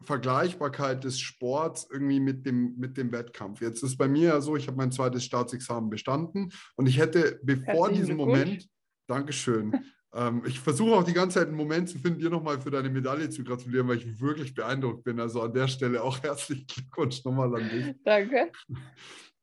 Vergleichbarkeit 0.00 1.04
des 1.04 1.20
Sports 1.20 1.86
irgendwie 1.88 2.18
mit 2.18 2.44
dem, 2.44 2.74
mit 2.76 2.96
dem 2.96 3.12
Wettkampf. 3.12 3.60
Jetzt 3.60 3.84
ist 3.84 3.96
bei 3.96 4.08
mir 4.08 4.30
ja 4.30 4.40
so, 4.40 4.56
ich 4.56 4.66
habe 4.66 4.76
mein 4.76 4.90
zweites 4.90 5.22
Staatsexamen 5.22 5.90
bestanden 5.90 6.50
und 6.74 6.88
ich 6.88 6.98
hätte 6.98 7.38
bevor 7.44 7.92
diesem 7.92 8.16
Moment, 8.16 8.68
Dankeschön, 9.06 9.72
ähm, 10.14 10.42
ich 10.46 10.60
versuche 10.60 10.94
auch 10.94 11.04
die 11.04 11.12
ganze 11.12 11.38
Zeit 11.38 11.48
einen 11.48 11.56
Moment 11.56 11.88
zu 11.88 11.98
finden, 11.98 12.20
dir 12.20 12.30
nochmal 12.30 12.60
für 12.60 12.70
deine 12.70 12.90
Medaille 12.90 13.30
zu 13.30 13.44
gratulieren, 13.44 13.88
weil 13.88 13.98
ich 13.98 14.20
wirklich 14.20 14.54
beeindruckt 14.54 15.04
bin. 15.04 15.20
Also 15.20 15.42
an 15.42 15.52
der 15.52 15.68
Stelle 15.68 16.02
auch 16.02 16.18
herzlichen 16.22 16.66
Glückwunsch 16.66 17.24
nochmal 17.24 17.54
an 17.54 17.68
dich. 17.68 17.94
Danke. 18.04 18.50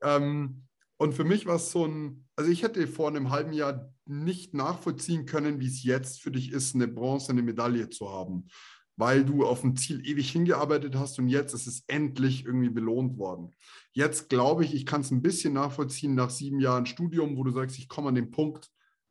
Ähm, 0.02 0.64
und 0.96 1.14
für 1.14 1.24
mich 1.24 1.46
war 1.46 1.56
es 1.56 1.70
so 1.70 1.86
ein, 1.86 2.26
also 2.36 2.50
ich 2.50 2.62
hätte 2.62 2.86
vor 2.86 3.08
einem 3.08 3.30
halben 3.30 3.52
Jahr 3.52 3.92
nicht 4.06 4.54
nachvollziehen 4.54 5.26
können, 5.26 5.60
wie 5.60 5.66
es 5.66 5.82
jetzt 5.82 6.22
für 6.22 6.30
dich 6.30 6.52
ist, 6.52 6.74
eine 6.74 6.88
bronzene 6.88 7.42
Medaille 7.42 7.88
zu 7.88 8.10
haben, 8.10 8.48
weil 8.96 9.24
du 9.24 9.44
auf 9.44 9.64
ein 9.64 9.76
Ziel 9.76 10.06
ewig 10.06 10.30
hingearbeitet 10.30 10.94
hast 10.94 11.18
und 11.18 11.28
jetzt 11.28 11.52
ist 11.52 11.66
es 11.66 11.84
endlich 11.88 12.44
irgendwie 12.44 12.70
belohnt 12.70 13.18
worden. 13.18 13.54
Jetzt 13.92 14.28
glaube 14.28 14.64
ich, 14.64 14.74
ich 14.74 14.86
kann 14.86 15.00
es 15.00 15.10
ein 15.10 15.22
bisschen 15.22 15.54
nachvollziehen 15.54 16.14
nach 16.14 16.30
sieben 16.30 16.60
Jahren 16.60 16.86
Studium, 16.86 17.36
wo 17.36 17.44
du 17.44 17.50
sagst, 17.50 17.78
ich 17.78 17.88
komme 17.88 18.08
an 18.08 18.14
den 18.14 18.30
Punkt, 18.30 18.70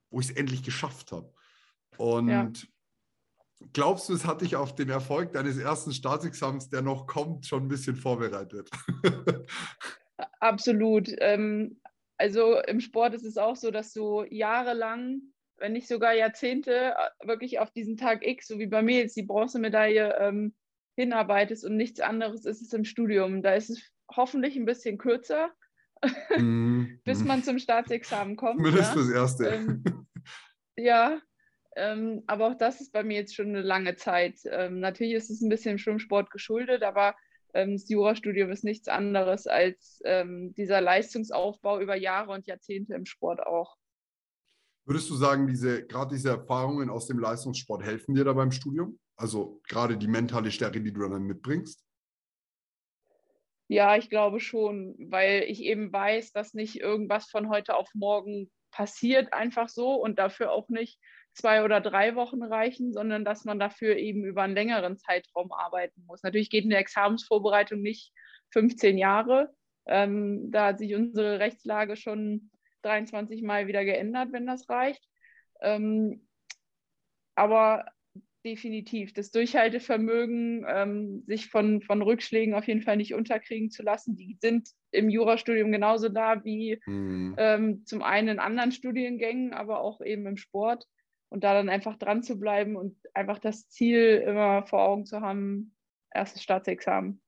wo 0.10 0.20
ich 0.20 0.30
es 0.30 0.36
endlich 0.36 0.64
geschafft 0.64 1.12
habe. 1.12 1.34
Und 1.98 2.30
ja. 2.30 2.52
glaubst 3.74 4.10
du, 4.10 4.14
es 4.14 4.26
hat 4.26 4.42
dich 4.42 4.56
auf 4.56 4.76
den 4.76 4.90
Erfolg 4.90 5.34
deines 5.34 5.58
ersten 5.58 5.94
Staatsexamens, 5.94 6.70
der 6.70 6.82
noch 6.82 7.08
kommt, 7.08 7.46
schon 7.46 7.64
ein 7.64 7.68
bisschen 7.70 7.96
vorbereitet? 7.96 8.70
Absolut. 10.40 11.10
Ähm, 11.20 11.80
also 12.18 12.60
im 12.68 12.80
Sport 12.80 13.14
ist 13.14 13.26
es 13.26 13.38
auch 13.38 13.56
so, 13.56 13.72
dass 13.72 13.94
du 13.94 14.24
jahrelang, 14.30 15.22
wenn 15.58 15.74
nicht 15.74 15.88
sogar 15.88 16.14
Jahrzehnte, 16.14 16.94
äh, 16.94 17.28
wirklich 17.28 17.60
auf 17.60 17.72
diesen 17.72 17.98
Tag 17.98 18.26
X, 18.26 18.48
so 18.48 18.60
wie 18.60 18.68
bei 18.68 18.82
mir 18.82 19.00
jetzt 19.00 19.16
die 19.16 19.24
Bronzemedaille, 19.24 20.16
ähm, 20.20 20.54
hinarbeitest 20.96 21.66
und 21.66 21.76
nichts 21.76 22.00
anderes 22.00 22.46
ist 22.46 22.62
es 22.62 22.74
im 22.74 22.86
Studium. 22.86 23.42
Da 23.42 23.56
ist 23.56 23.70
es 23.70 23.92
hoffentlich 24.16 24.56
ein 24.56 24.66
bisschen 24.66 24.98
kürzer, 24.98 25.52
mm, 26.38 26.84
bis 27.04 27.24
man 27.24 27.44
zum 27.44 27.60
Staatsexamen 27.60 28.36
kommt. 28.36 28.58
Zumindest 28.58 28.96
ja? 28.96 29.02
das 29.02 29.10
Erste. 29.10 29.48
Ähm, 29.48 29.84
ja, 30.76 31.20
ähm, 31.76 32.24
aber 32.28 32.48
auch 32.48 32.58
das 32.58 32.82
ist 32.82 32.92
bei 32.92 33.04
mir 33.04 33.18
jetzt 33.18 33.36
schon 33.36 33.50
eine 33.50 33.62
lange 33.62 33.96
Zeit. 33.96 34.40
Ähm, 34.46 34.80
natürlich 34.80 35.14
ist 35.14 35.30
es 35.30 35.42
ein 35.42 35.50
bisschen 35.50 35.74
im 35.74 35.78
Schwimmsport 35.78 36.30
geschuldet, 36.32 36.84
aber 36.84 37.16
ähm, 37.54 37.74
das 37.74 37.90
Jurastudium 37.90 38.52
ist 38.52 38.64
nichts 38.64 38.88
anderes 38.88 39.48
als 39.48 40.02
ähm, 40.06 40.54
dieser 40.56 40.82
Leistungsaufbau 40.82 41.80
über 41.80 41.96
Jahre 41.96 42.32
und 42.32 42.48
Jahrzehnte 42.48 42.94
im 42.96 43.06
Sport 43.06 43.46
auch. 43.46 43.76
Würdest 44.86 45.10
du 45.10 45.16
sagen, 45.16 45.48
diese, 45.48 45.86
gerade 45.86 46.14
diese 46.14 46.30
Erfahrungen 46.30 46.90
aus 46.90 47.08
dem 47.08 47.20
Leistungssport 47.20 47.84
helfen 47.84 48.16
dir 48.16 48.26
da 48.26 48.34
beim 48.34 48.52
Studium? 48.52 49.00
Also 49.16 49.62
gerade 49.68 49.98
die 49.98 50.08
mentale 50.08 50.52
Stärke, 50.52 50.82
die 50.82 50.92
du 50.92 51.08
dann 51.08 51.24
mitbringst? 51.24 51.84
Ja, 53.70 53.96
ich 53.96 54.10
glaube 54.10 54.40
schon, 54.40 54.96
weil 55.00 55.44
ich 55.44 55.62
eben 55.62 55.92
weiß, 55.92 56.34
dass 56.34 56.54
nicht 56.54 56.80
irgendwas 56.80 57.30
von 57.30 57.50
heute 57.50 57.76
auf 57.76 57.90
morgen 57.94 58.52
passiert 58.72 59.32
einfach 59.32 59.70
so 59.70 59.96
und 59.96 60.20
dafür 60.20 60.52
auch 60.52 60.68
nicht 60.68 61.00
zwei 61.34 61.64
oder 61.64 61.82
drei 61.82 62.16
Wochen 62.16 62.44
reichen, 62.44 62.94
sondern 62.94 63.26
dass 63.26 63.46
man 63.46 63.60
dafür 63.60 63.98
eben 63.98 64.24
über 64.24 64.44
einen 64.44 64.56
längeren 64.56 64.98
Zeitraum 64.98 65.52
arbeiten 65.52 66.04
muss. 66.06 66.24
Natürlich 66.24 66.50
geht 66.50 66.66
eine 66.66 66.78
Examensvorbereitung 66.78 67.82
nicht 67.82 68.14
15 68.52 68.98
Jahre. 68.98 69.54
Ähm, 69.86 70.52
da 70.52 70.68
hat 70.68 70.80
sich 70.80 70.94
unsere 70.96 71.40
Rechtslage 71.40 71.96
schon 71.96 72.52
23 72.84 73.42
Mal 73.42 73.68
wieder 73.68 73.84
geändert, 73.84 74.30
wenn 74.32 74.46
das 74.46 74.70
reicht. 74.70 75.04
Ähm, 75.62 76.28
aber 77.36 77.86
definitiv 78.46 79.14
das 79.14 79.32
Durchhaltevermögen, 79.32 80.66
ähm, 80.68 81.24
sich 81.26 81.50
von, 81.50 81.82
von 81.82 82.02
Rückschlägen 82.02 82.54
auf 82.54 82.68
jeden 82.68 82.82
Fall 82.82 82.98
nicht 82.98 83.14
unterkriegen 83.14 83.72
zu 83.72 83.84
lassen, 83.84 84.16
die 84.16 84.38
sind 84.42 84.70
im 84.92 85.10
Jurastudium 85.10 85.72
genauso 85.72 86.10
da 86.10 86.44
wie 86.44 86.80
mhm. 86.86 87.36
ähm, 87.38 87.86
zum 87.86 88.04
einen 88.04 88.28
in 88.28 88.40
anderen 88.40 88.72
Studiengängen, 88.72 89.54
aber 89.54 89.80
auch 89.80 90.02
eben 90.02 90.28
im 90.28 90.38
Sport 90.38 90.86
und 91.34 91.44
da 91.44 91.56
dann 91.56 91.68
einfach 91.68 91.98
dran 91.98 92.22
zu 92.22 92.40
bleiben 92.40 92.76
und 92.76 92.96
einfach 93.16 93.40
das 93.40 93.68
Ziel 93.68 94.24
immer 94.28 94.68
vor 94.68 94.84
Augen 94.84 95.08
zu 95.08 95.20
haben, 95.20 95.76
erstes 96.12 96.44
Staatsexamen. 96.44 97.24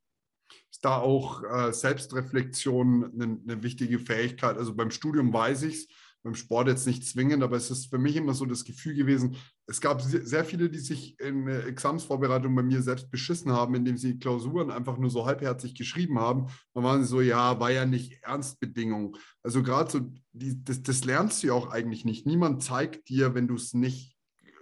Ist 0.70 0.86
da 0.86 1.00
auch 1.00 1.42
äh, 1.44 1.74
Selbstreflexion 1.74 3.12
eine, 3.14 3.40
eine, 3.44 3.64
wichtige 3.64 3.98
Fähigkeit? 3.98 4.58
Also 4.58 4.76
beim 4.76 4.92
Studium 4.92 5.34
weiß 5.34 5.64
ich 5.64 5.74
es, 5.74 5.88
beim 6.26 6.36
Sport 6.36 6.68
jetzt 6.68 6.88
nicht 6.88 7.06
zwingend, 7.06 7.44
aber 7.44 7.56
es 7.56 7.70
ist 7.70 7.92
für 7.92 8.00
mich 8.00 8.16
immer 8.16 8.34
so 8.34 8.46
das 8.46 8.66
Gefühl 8.66 8.96
gewesen, 8.96 9.38
es 9.68 9.80
gab 9.80 10.02
sehr 10.02 10.44
viele, 10.44 10.72
die 10.72 10.80
sich 10.80 11.20
in 11.20 11.48
Examsvorbereitung 11.48 12.54
bei 12.56 12.64
mir 12.64 12.82
selbst 12.82 13.12
beschissen 13.12 13.52
haben, 13.52 13.76
indem 13.76 13.96
sie 13.96 14.18
Klausuren 14.18 14.72
einfach 14.72 14.98
nur 14.98 15.12
so 15.12 15.28
halbherzig 15.28 15.76
geschrieben 15.76 16.20
haben. 16.20 16.48
Dann 16.74 16.84
waren 16.84 17.04
sie 17.04 17.10
so, 17.10 17.22
ja, 17.22 17.60
war 17.60 17.70
ja 17.70 17.86
nicht 17.86 18.24
Ernstbedingung. 18.24 19.18
Also 19.44 19.62
gerade 19.62 19.92
so, 19.92 20.02
die, 20.34 20.64
das, 20.64 20.82
das 20.82 21.06
lernst 21.06 21.44
du 21.44 21.48
ja 21.48 21.54
auch 21.54 21.70
eigentlich 21.70 22.06
nicht. 22.06 22.26
Niemand 22.26 22.64
zeigt 22.64 23.08
dir, 23.08 23.36
wenn 23.36 23.48
du 23.48 23.54
es 23.54 23.76
nicht 23.76 24.18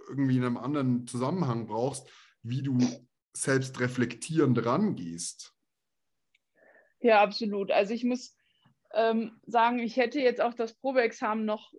irgendwie 0.08 0.36
in 0.36 0.44
einem 0.44 0.58
anderen 0.58 1.06
Zusammenhang 1.06 1.66
brauchst, 1.66 2.06
wie 2.42 2.62
du 2.62 2.78
selbst 3.34 3.80
reflektierend 3.80 4.64
rangehst. 4.66 5.54
Ja, 7.00 7.22
absolut. 7.22 7.70
Also 7.70 7.94
ich 7.94 8.04
muss 8.04 8.36
ähm, 8.94 9.40
sagen, 9.46 9.78
ich 9.78 9.96
hätte 9.96 10.20
jetzt 10.20 10.40
auch 10.40 10.54
das 10.54 10.74
Probeexamen 10.74 11.44
noch 11.44 11.72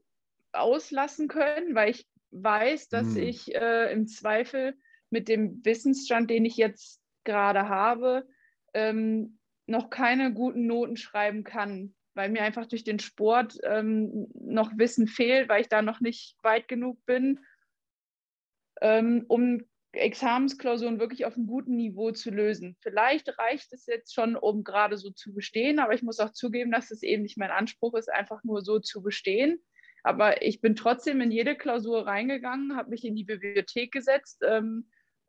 auslassen 0.53 1.27
können, 1.27 1.75
weil 1.75 1.91
ich 1.91 2.07
weiß, 2.31 2.89
dass 2.89 3.15
hm. 3.15 3.17
ich 3.17 3.53
äh, 3.55 3.91
im 3.91 4.07
Zweifel 4.07 4.75
mit 5.09 5.27
dem 5.27 5.63
Wissensstand, 5.63 6.29
den 6.29 6.45
ich 6.45 6.57
jetzt 6.57 7.01
gerade 7.23 7.69
habe, 7.69 8.27
ähm, 8.73 9.39
noch 9.67 9.89
keine 9.89 10.33
guten 10.33 10.67
Noten 10.67 10.97
schreiben 10.97 11.43
kann, 11.43 11.95
weil 12.13 12.29
mir 12.29 12.43
einfach 12.43 12.65
durch 12.65 12.83
den 12.83 12.99
Sport 12.99 13.57
ähm, 13.63 14.27
noch 14.33 14.77
Wissen 14.77 15.07
fehlt, 15.07 15.49
weil 15.49 15.61
ich 15.61 15.69
da 15.69 15.81
noch 15.81 16.01
nicht 16.01 16.37
weit 16.43 16.67
genug 16.67 17.03
bin, 17.05 17.39
ähm, 18.81 19.25
um 19.27 19.63
Examensklausuren 19.95 20.99
wirklich 20.99 21.25
auf 21.25 21.35
einem 21.35 21.47
guten 21.47 21.75
Niveau 21.75 22.11
zu 22.11 22.29
lösen. 22.29 22.77
Vielleicht 22.81 23.37
reicht 23.39 23.73
es 23.73 23.85
jetzt 23.85 24.13
schon, 24.13 24.35
um 24.35 24.63
gerade 24.63 24.97
so 24.97 25.11
zu 25.11 25.33
bestehen, 25.33 25.79
aber 25.79 25.93
ich 25.93 26.03
muss 26.03 26.19
auch 26.19 26.31
zugeben, 26.31 26.71
dass 26.71 26.91
es 26.91 27.03
eben 27.03 27.23
nicht 27.23 27.37
mein 27.37 27.51
Anspruch 27.51 27.95
ist, 27.95 28.11
einfach 28.11 28.43
nur 28.43 28.61
so 28.61 28.79
zu 28.79 29.01
bestehen. 29.01 29.59
Aber 30.03 30.43
ich 30.43 30.61
bin 30.61 30.75
trotzdem 30.75 31.19
in 31.21 31.31
jede 31.31 31.55
Klausur 31.55 32.05
reingegangen, 32.05 32.75
habe 32.75 32.91
mich 32.91 33.03
in 33.05 33.15
die 33.15 33.23
Bibliothek 33.23 33.91
gesetzt 33.91 34.43
ähm, 34.47 34.87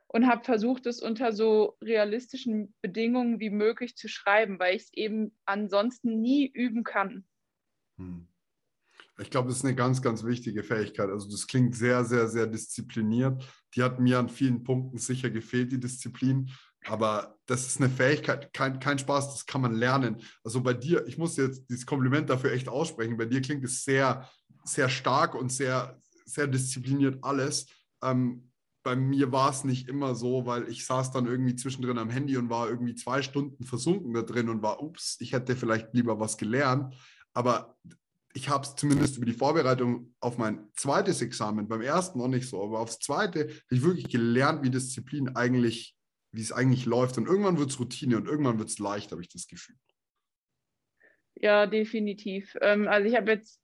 und 0.09 0.27
habe 0.27 0.45
versucht, 0.45 0.87
es 0.87 1.01
unter 1.01 1.33
so 1.33 1.77
realistischen 1.81 2.75
Bedingungen 2.83 3.41
wie 3.41 3.51
möglich 3.51 3.97
zu 3.97 4.09
schreiben, 4.09 4.59
weil 4.59 4.77
ich 4.77 4.83
es 4.83 4.93
eben 4.93 5.37
ansonsten 5.47 6.21
nie 6.21 6.47
üben 6.47 6.85
kann. 6.85 7.25
Hm. 7.97 8.29
Ich 9.19 9.31
glaube, 9.31 9.49
das 9.49 9.59
ist 9.59 9.65
eine 9.65 9.75
ganz, 9.75 10.03
ganz 10.03 10.25
wichtige 10.25 10.63
Fähigkeit. 10.63 11.09
Also 11.09 11.31
das 11.31 11.47
klingt 11.47 11.75
sehr, 11.75 12.05
sehr, 12.05 12.29
sehr 12.29 12.47
diszipliniert. 12.47 13.43
Die 13.75 13.83
hat 13.83 13.99
mir 13.99 14.19
an 14.19 14.29
vielen 14.29 14.63
Punkten 14.63 14.99
sicher 14.99 15.31
gefehlt, 15.31 15.73
die 15.73 15.81
Disziplin. 15.81 16.51
Aber 16.87 17.37
das 17.47 17.67
ist 17.67 17.81
eine 17.81 17.91
Fähigkeit, 17.91 18.53
kein, 18.53 18.79
kein 18.79 18.99
Spaß, 18.99 19.33
das 19.33 19.47
kann 19.47 19.61
man 19.61 19.75
lernen. 19.75 20.23
Also 20.45 20.63
bei 20.63 20.73
dir, 20.73 21.07
ich 21.07 21.19
muss 21.19 21.37
jetzt 21.37 21.69
dieses 21.69 21.87
Kompliment 21.87 22.31
dafür 22.31 22.53
echt 22.53 22.69
aussprechen, 22.69 23.17
bei 23.17 23.25
dir 23.25 23.41
klingt 23.41 23.65
es 23.65 23.85
sehr, 23.85 24.29
sehr 24.65 24.89
stark 24.89 25.35
und 25.35 25.51
sehr, 25.51 25.99
sehr 26.25 26.47
diszipliniert 26.47 27.19
alles. 27.23 27.67
Ähm, 28.03 28.51
bei 28.85 28.95
mir 28.95 29.33
war 29.33 29.51
es 29.51 29.65
nicht 29.65 29.89
immer 29.89 30.15
so, 30.15 30.47
weil 30.47 30.69
ich 30.69 30.87
saß 30.87 31.11
dann 31.11 31.27
irgendwie 31.27 31.57
zwischendrin 31.57 31.99
am 31.99 32.11
Handy 32.11 32.37
und 32.37 32.51
war 32.51 32.69
irgendwie 32.69 32.95
zwei 32.95 33.21
Stunden 33.21 33.65
versunken 33.65 34.15
da 34.15 34.23
drin 34.23 34.49
und 34.49 34.63
war, 34.63 34.81
ups, 34.81 35.17
ich 35.19 35.33
hätte 35.33 35.57
vielleicht 35.57 35.93
lieber 35.93 36.21
was 36.21 36.37
gelernt. 36.37 36.95
Aber 37.33 37.77
ich 38.37 38.51
habe 38.51 38.67
es 38.67 38.77
zumindest 38.77 39.17
über 39.17 39.25
die 39.25 39.33
Vorbereitung 39.33 40.15
auf 40.21 40.37
mein 40.37 40.69
zweites 40.75 41.23
Examen, 41.23 41.69
beim 41.69 41.81
ersten 41.81 42.19
noch 42.19 42.29
nicht 42.29 42.47
so, 42.47 42.63
aber 42.63 42.81
aufs 42.81 42.99
zweite 42.99 43.45
habe 43.45 43.51
ich 43.71 43.83
wirklich 43.83 44.11
gelernt, 44.11 44.63
wie 44.63 44.69
Disziplin 44.69 45.35
eigentlich, 45.35 45.97
wie 46.33 46.43
es 46.43 46.53
eigentlich 46.53 46.85
läuft. 46.85 47.17
Und 47.17 47.27
irgendwann 47.27 47.59
wird 47.59 47.71
es 47.71 47.81
Routine 47.81 48.19
und 48.19 48.29
irgendwann 48.29 48.59
wird 48.59 48.69
es 48.69 48.79
leicht, 48.79 49.11
habe 49.11 49.23
ich 49.23 49.31
das 49.31 49.47
Gefühl. 49.47 49.77
Ja, 51.35 51.67
definitiv. 51.67 52.55
Ähm, 52.61 52.89
also 52.89 53.09
ich 53.09 53.17
habe 53.17 53.33
jetzt 53.33 53.59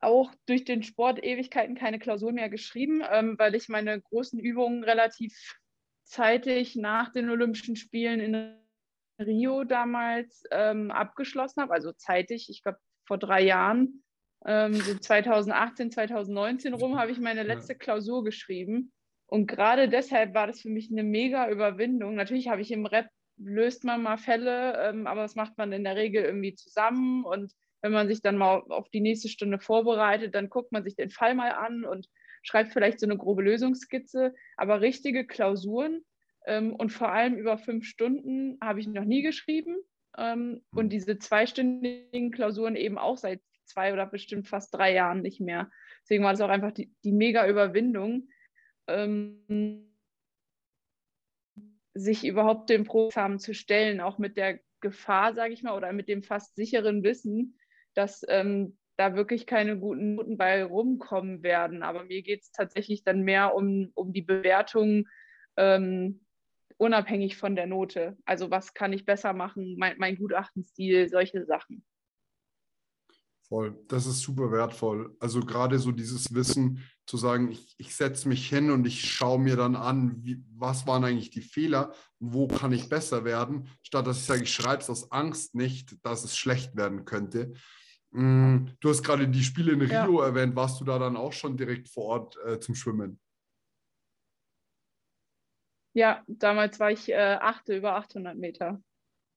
auch 0.00 0.30
durch 0.44 0.66
den 0.66 0.82
Sport 0.82 1.24
Ewigkeiten 1.24 1.76
keine 1.76 1.98
Klausur 1.98 2.32
mehr 2.32 2.50
geschrieben, 2.50 3.02
ähm, 3.10 3.38
weil 3.38 3.54
ich 3.54 3.70
meine 3.70 3.98
großen 3.98 4.38
Übungen 4.38 4.84
relativ 4.84 5.58
zeitig 6.02 6.76
nach 6.76 7.12
den 7.12 7.30
Olympischen 7.30 7.76
Spielen 7.76 8.20
in 8.20 8.63
Rio 9.18 9.64
damals 9.64 10.44
ähm, 10.50 10.90
abgeschlossen 10.90 11.62
habe. 11.62 11.72
Also 11.72 11.92
zeitig, 11.92 12.48
ich 12.50 12.62
glaube 12.62 12.78
vor 13.06 13.18
drei 13.18 13.42
Jahren, 13.42 14.02
ähm, 14.46 14.74
so 14.74 14.94
2018, 14.94 15.90
2019 15.90 16.74
rum, 16.74 16.98
habe 16.98 17.10
ich 17.10 17.18
meine 17.18 17.42
letzte 17.42 17.74
Klausur 17.74 18.24
geschrieben. 18.24 18.92
Und 19.26 19.46
gerade 19.46 19.88
deshalb 19.88 20.34
war 20.34 20.46
das 20.46 20.60
für 20.60 20.68
mich 20.68 20.90
eine 20.90 21.02
mega 21.02 21.48
Überwindung. 21.48 22.14
Natürlich 22.14 22.48
habe 22.48 22.60
ich 22.60 22.70
im 22.70 22.86
Rap 22.86 23.08
löst 23.36 23.84
man 23.84 24.02
mal 24.02 24.16
Fälle, 24.16 24.80
ähm, 24.80 25.06
aber 25.06 25.22
das 25.22 25.34
macht 25.34 25.58
man 25.58 25.72
in 25.72 25.84
der 25.84 25.96
Regel 25.96 26.22
irgendwie 26.22 26.54
zusammen 26.54 27.24
und 27.24 27.52
wenn 27.84 27.92
man 27.92 28.08
sich 28.08 28.22
dann 28.22 28.38
mal 28.38 28.62
auf 28.70 28.88
die 28.88 29.00
nächste 29.02 29.28
Stunde 29.28 29.58
vorbereitet, 29.58 30.34
dann 30.34 30.48
guckt 30.48 30.72
man 30.72 30.84
sich 30.84 30.96
den 30.96 31.10
Fall 31.10 31.34
mal 31.34 31.50
an 31.50 31.84
und 31.84 32.08
schreibt 32.42 32.72
vielleicht 32.72 32.98
so 32.98 33.04
eine 33.04 33.18
grobe 33.18 33.42
Lösungsskizze. 33.42 34.34
Aber 34.56 34.80
richtige 34.80 35.26
Klausuren 35.26 36.02
und 36.46 36.90
vor 36.92 37.10
allem 37.10 37.36
über 37.36 37.58
fünf 37.58 37.86
Stunden 37.86 38.58
habe 38.60 38.80
ich 38.80 38.86
noch 38.86 39.04
nie 39.04 39.22
geschrieben. 39.22 39.76
Ähm, 40.16 40.62
und 40.70 40.90
diese 40.90 41.18
zweistündigen 41.18 42.30
Klausuren 42.30 42.76
eben 42.76 42.98
auch 42.98 43.16
seit 43.16 43.40
zwei 43.64 43.92
oder 43.92 44.06
bestimmt 44.06 44.46
fast 44.46 44.74
drei 44.74 44.92
Jahren 44.92 45.22
nicht 45.22 45.40
mehr. 45.40 45.70
Deswegen 46.02 46.24
war 46.24 46.32
das 46.32 46.40
auch 46.40 46.50
einfach 46.50 46.72
die, 46.72 46.92
die 47.02 47.12
mega 47.12 47.48
Überwindung, 47.48 48.28
ähm, 48.86 49.90
sich 51.94 52.24
überhaupt 52.26 52.70
dem 52.70 52.84
Programm 52.84 53.38
zu 53.38 53.54
stellen, 53.54 54.00
auch 54.00 54.18
mit 54.18 54.36
der 54.36 54.60
Gefahr, 54.80 55.34
sage 55.34 55.54
ich 55.54 55.62
mal, 55.62 55.76
oder 55.76 55.92
mit 55.92 56.08
dem 56.08 56.22
fast 56.22 56.56
sicheren 56.56 57.02
Wissen, 57.02 57.58
dass 57.94 58.24
ähm, 58.28 58.76
da 58.96 59.16
wirklich 59.16 59.46
keine 59.46 59.78
guten 59.78 60.16
Noten 60.16 60.36
bei 60.36 60.64
rumkommen 60.64 61.42
werden. 61.42 61.82
Aber 61.82 62.04
mir 62.04 62.22
geht 62.22 62.42
es 62.42 62.50
tatsächlich 62.50 63.02
dann 63.02 63.22
mehr 63.22 63.54
um, 63.54 63.90
um 63.94 64.12
die 64.12 64.22
Bewertung 64.22 65.08
ähm, 65.56 66.23
unabhängig 66.84 67.36
von 67.36 67.56
der 67.56 67.66
Note. 67.66 68.16
Also 68.26 68.50
was 68.50 68.74
kann 68.74 68.92
ich 68.92 69.06
besser 69.06 69.32
machen, 69.32 69.76
mein, 69.78 69.96
mein 69.98 70.16
Gutachtenstil, 70.16 71.08
solche 71.08 71.44
Sachen. 71.46 71.84
Voll, 73.48 73.78
das 73.88 74.06
ist 74.06 74.20
super 74.20 74.50
wertvoll. 74.52 75.16
Also 75.20 75.40
gerade 75.40 75.78
so 75.78 75.92
dieses 75.92 76.34
Wissen 76.34 76.82
zu 77.06 77.16
sagen, 77.16 77.50
ich, 77.50 77.74
ich 77.78 77.94
setze 77.94 78.28
mich 78.28 78.48
hin 78.48 78.70
und 78.70 78.86
ich 78.86 79.10
schaue 79.10 79.38
mir 79.38 79.56
dann 79.56 79.76
an, 79.76 80.16
wie, 80.22 80.42
was 80.56 80.86
waren 80.86 81.04
eigentlich 81.04 81.30
die 81.30 81.42
Fehler 81.42 81.92
und 82.20 82.32
wo 82.32 82.48
kann 82.48 82.72
ich 82.72 82.88
besser 82.88 83.24
werden, 83.24 83.68
statt 83.82 84.06
dass 84.06 84.18
ich 84.18 84.24
sage, 84.24 84.42
ich 84.44 84.52
schreibe 84.52 84.82
es 84.82 84.88
aus 84.88 85.12
Angst 85.12 85.54
nicht, 85.54 85.96
dass 86.04 86.24
es 86.24 86.36
schlecht 86.36 86.76
werden 86.76 87.04
könnte. 87.04 87.52
Mm, 88.12 88.66
du 88.80 88.88
hast 88.88 89.02
gerade 89.02 89.28
die 89.28 89.44
Spiele 89.44 89.72
in 89.72 89.82
Rio 89.82 90.20
ja. 90.20 90.26
erwähnt. 90.26 90.56
Warst 90.56 90.80
du 90.80 90.84
da 90.84 90.98
dann 90.98 91.16
auch 91.16 91.32
schon 91.32 91.56
direkt 91.56 91.88
vor 91.88 92.04
Ort 92.04 92.38
äh, 92.46 92.58
zum 92.60 92.74
Schwimmen? 92.74 93.20
Ja, 95.94 96.22
damals 96.26 96.78
war 96.80 96.90
ich 96.90 97.10
äh, 97.10 97.38
achte 97.40 97.76
über 97.76 97.96
800 97.96 98.36
Meter. 98.36 98.80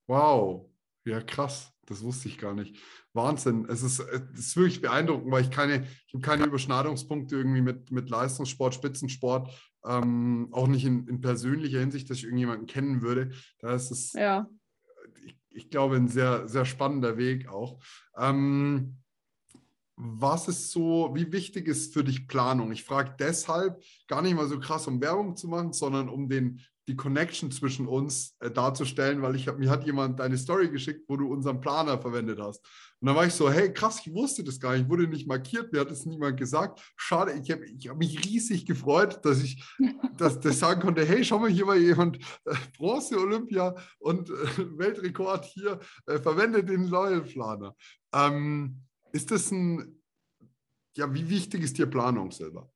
Wow, 0.08 0.70
ja 1.06 1.22
krass. 1.22 1.72
Das 1.86 2.04
wusste 2.04 2.28
ich 2.28 2.38
gar 2.38 2.54
nicht. 2.54 2.76
Wahnsinn. 3.14 3.66
Es 3.70 3.82
ist, 3.82 4.00
es 4.00 4.40
ist 4.40 4.58
wirklich 4.58 4.82
beeindruckend, 4.82 5.32
weil 5.32 5.44
ich 5.44 5.52
keine, 5.52 5.88
ich 6.08 6.14
habe 6.14 6.22
keine 6.22 6.46
Überschneidungspunkte 6.46 7.38
irgendwie 7.38 7.62
mit, 7.62 7.92
mit 7.92 8.10
Leistungssport, 8.10 8.74
Spitzensport, 8.74 9.50
ähm, 9.86 10.50
auch 10.52 10.68
nicht 10.68 10.84
in, 10.84 11.08
in 11.08 11.22
persönlicher 11.22 11.80
Hinsicht, 11.80 12.10
dass 12.10 12.18
ich 12.18 12.26
irgendjemanden 12.26 12.68
kennen 12.68 13.02
würde. 13.02 13.32
Da 13.60 13.74
ist 13.74 13.92
es 13.92 14.12
ja 14.14 14.50
ich 15.58 15.70
glaube, 15.72 15.96
ein 15.96 16.08
sehr, 16.08 16.48
sehr 16.48 16.66
spannender 16.66 17.18
Weg 17.18 17.50
auch. 17.50 17.80
Ähm, 18.16 18.98
was 19.98 20.48
ist 20.48 20.72
so, 20.72 21.10
wie 21.16 21.32
wichtig 21.32 21.68
ist 21.68 21.92
für 21.92 22.04
dich 22.04 22.28
Planung? 22.28 22.72
Ich 22.72 22.84
frage 22.84 23.16
deshalb 23.20 23.84
gar 24.08 24.22
nicht 24.22 24.36
mal 24.36 24.48
so 24.48 24.60
krass, 24.60 24.88
um 24.88 25.02
Werbung 25.02 25.36
zu 25.36 25.48
machen, 25.48 25.74
sondern 25.74 26.08
um 26.08 26.30
den, 26.30 26.62
die 26.88 26.96
Connection 26.96 27.50
zwischen 27.50 27.88
uns 27.88 28.36
äh, 28.40 28.52
darzustellen, 28.52 29.24
weil 29.24 29.36
ich 29.36 29.48
hab, 29.48 29.58
mir 29.58 29.72
hat 29.72 29.86
jemand 29.88 30.20
deine 30.20 30.38
Story 30.38 30.70
geschickt, 30.70 31.06
wo 31.08 31.18
du 31.18 31.28
unseren 31.28 31.60
Planer 31.60 32.00
verwendet 32.00 32.40
hast. 32.40 32.64
Und 33.00 33.08
dann 33.08 33.16
war 33.16 33.26
ich 33.26 33.34
so, 33.34 33.50
hey, 33.50 33.74
krass, 33.74 34.00
ich 34.06 34.14
wusste 34.14 34.44
das 34.44 34.60
gar 34.60 34.78
nicht, 34.78 34.88
wurde 34.88 35.08
nicht 35.08 35.28
markiert, 35.28 35.74
mir 35.74 35.82
hat 35.82 35.90
es 35.90 36.06
niemand 36.06 36.38
gesagt. 36.38 36.80
Schade, 36.96 37.34
ich 37.34 37.50
habe 37.50 37.66
ich 37.66 37.90
hab 37.90 37.98
mich 37.98 38.24
riesig 38.24 38.68
gefreut, 38.68 39.20
dass 39.26 39.42
ich 39.42 39.64
das, 40.18 40.40
das 40.40 40.60
sagen 40.60 40.80
konnte, 40.80 41.04
hey, 41.06 41.24
schau 41.24 41.40
mal, 41.40 41.50
hier 41.50 41.66
war 41.66 41.76
jemand, 41.76 42.18
äh, 42.46 42.54
Bronze 42.78 43.18
Olympia 43.18 43.74
und 43.98 44.30
äh, 44.30 44.78
Weltrekord 44.78 45.44
hier, 45.46 45.80
äh, 46.06 46.20
verwendet 46.20 46.70
den 46.70 46.86
Loyal 46.88 47.22
Planer. 47.22 47.76
Ähm, 48.14 48.84
ist 49.12 49.32
das 49.32 49.52
ein, 49.52 50.02
ja, 50.96 51.14
wie 51.14 51.30
wichtig 51.30 51.64
ist 51.64 51.78
dir 51.78 51.88
Planung 51.88 52.32
selber? 52.32 52.72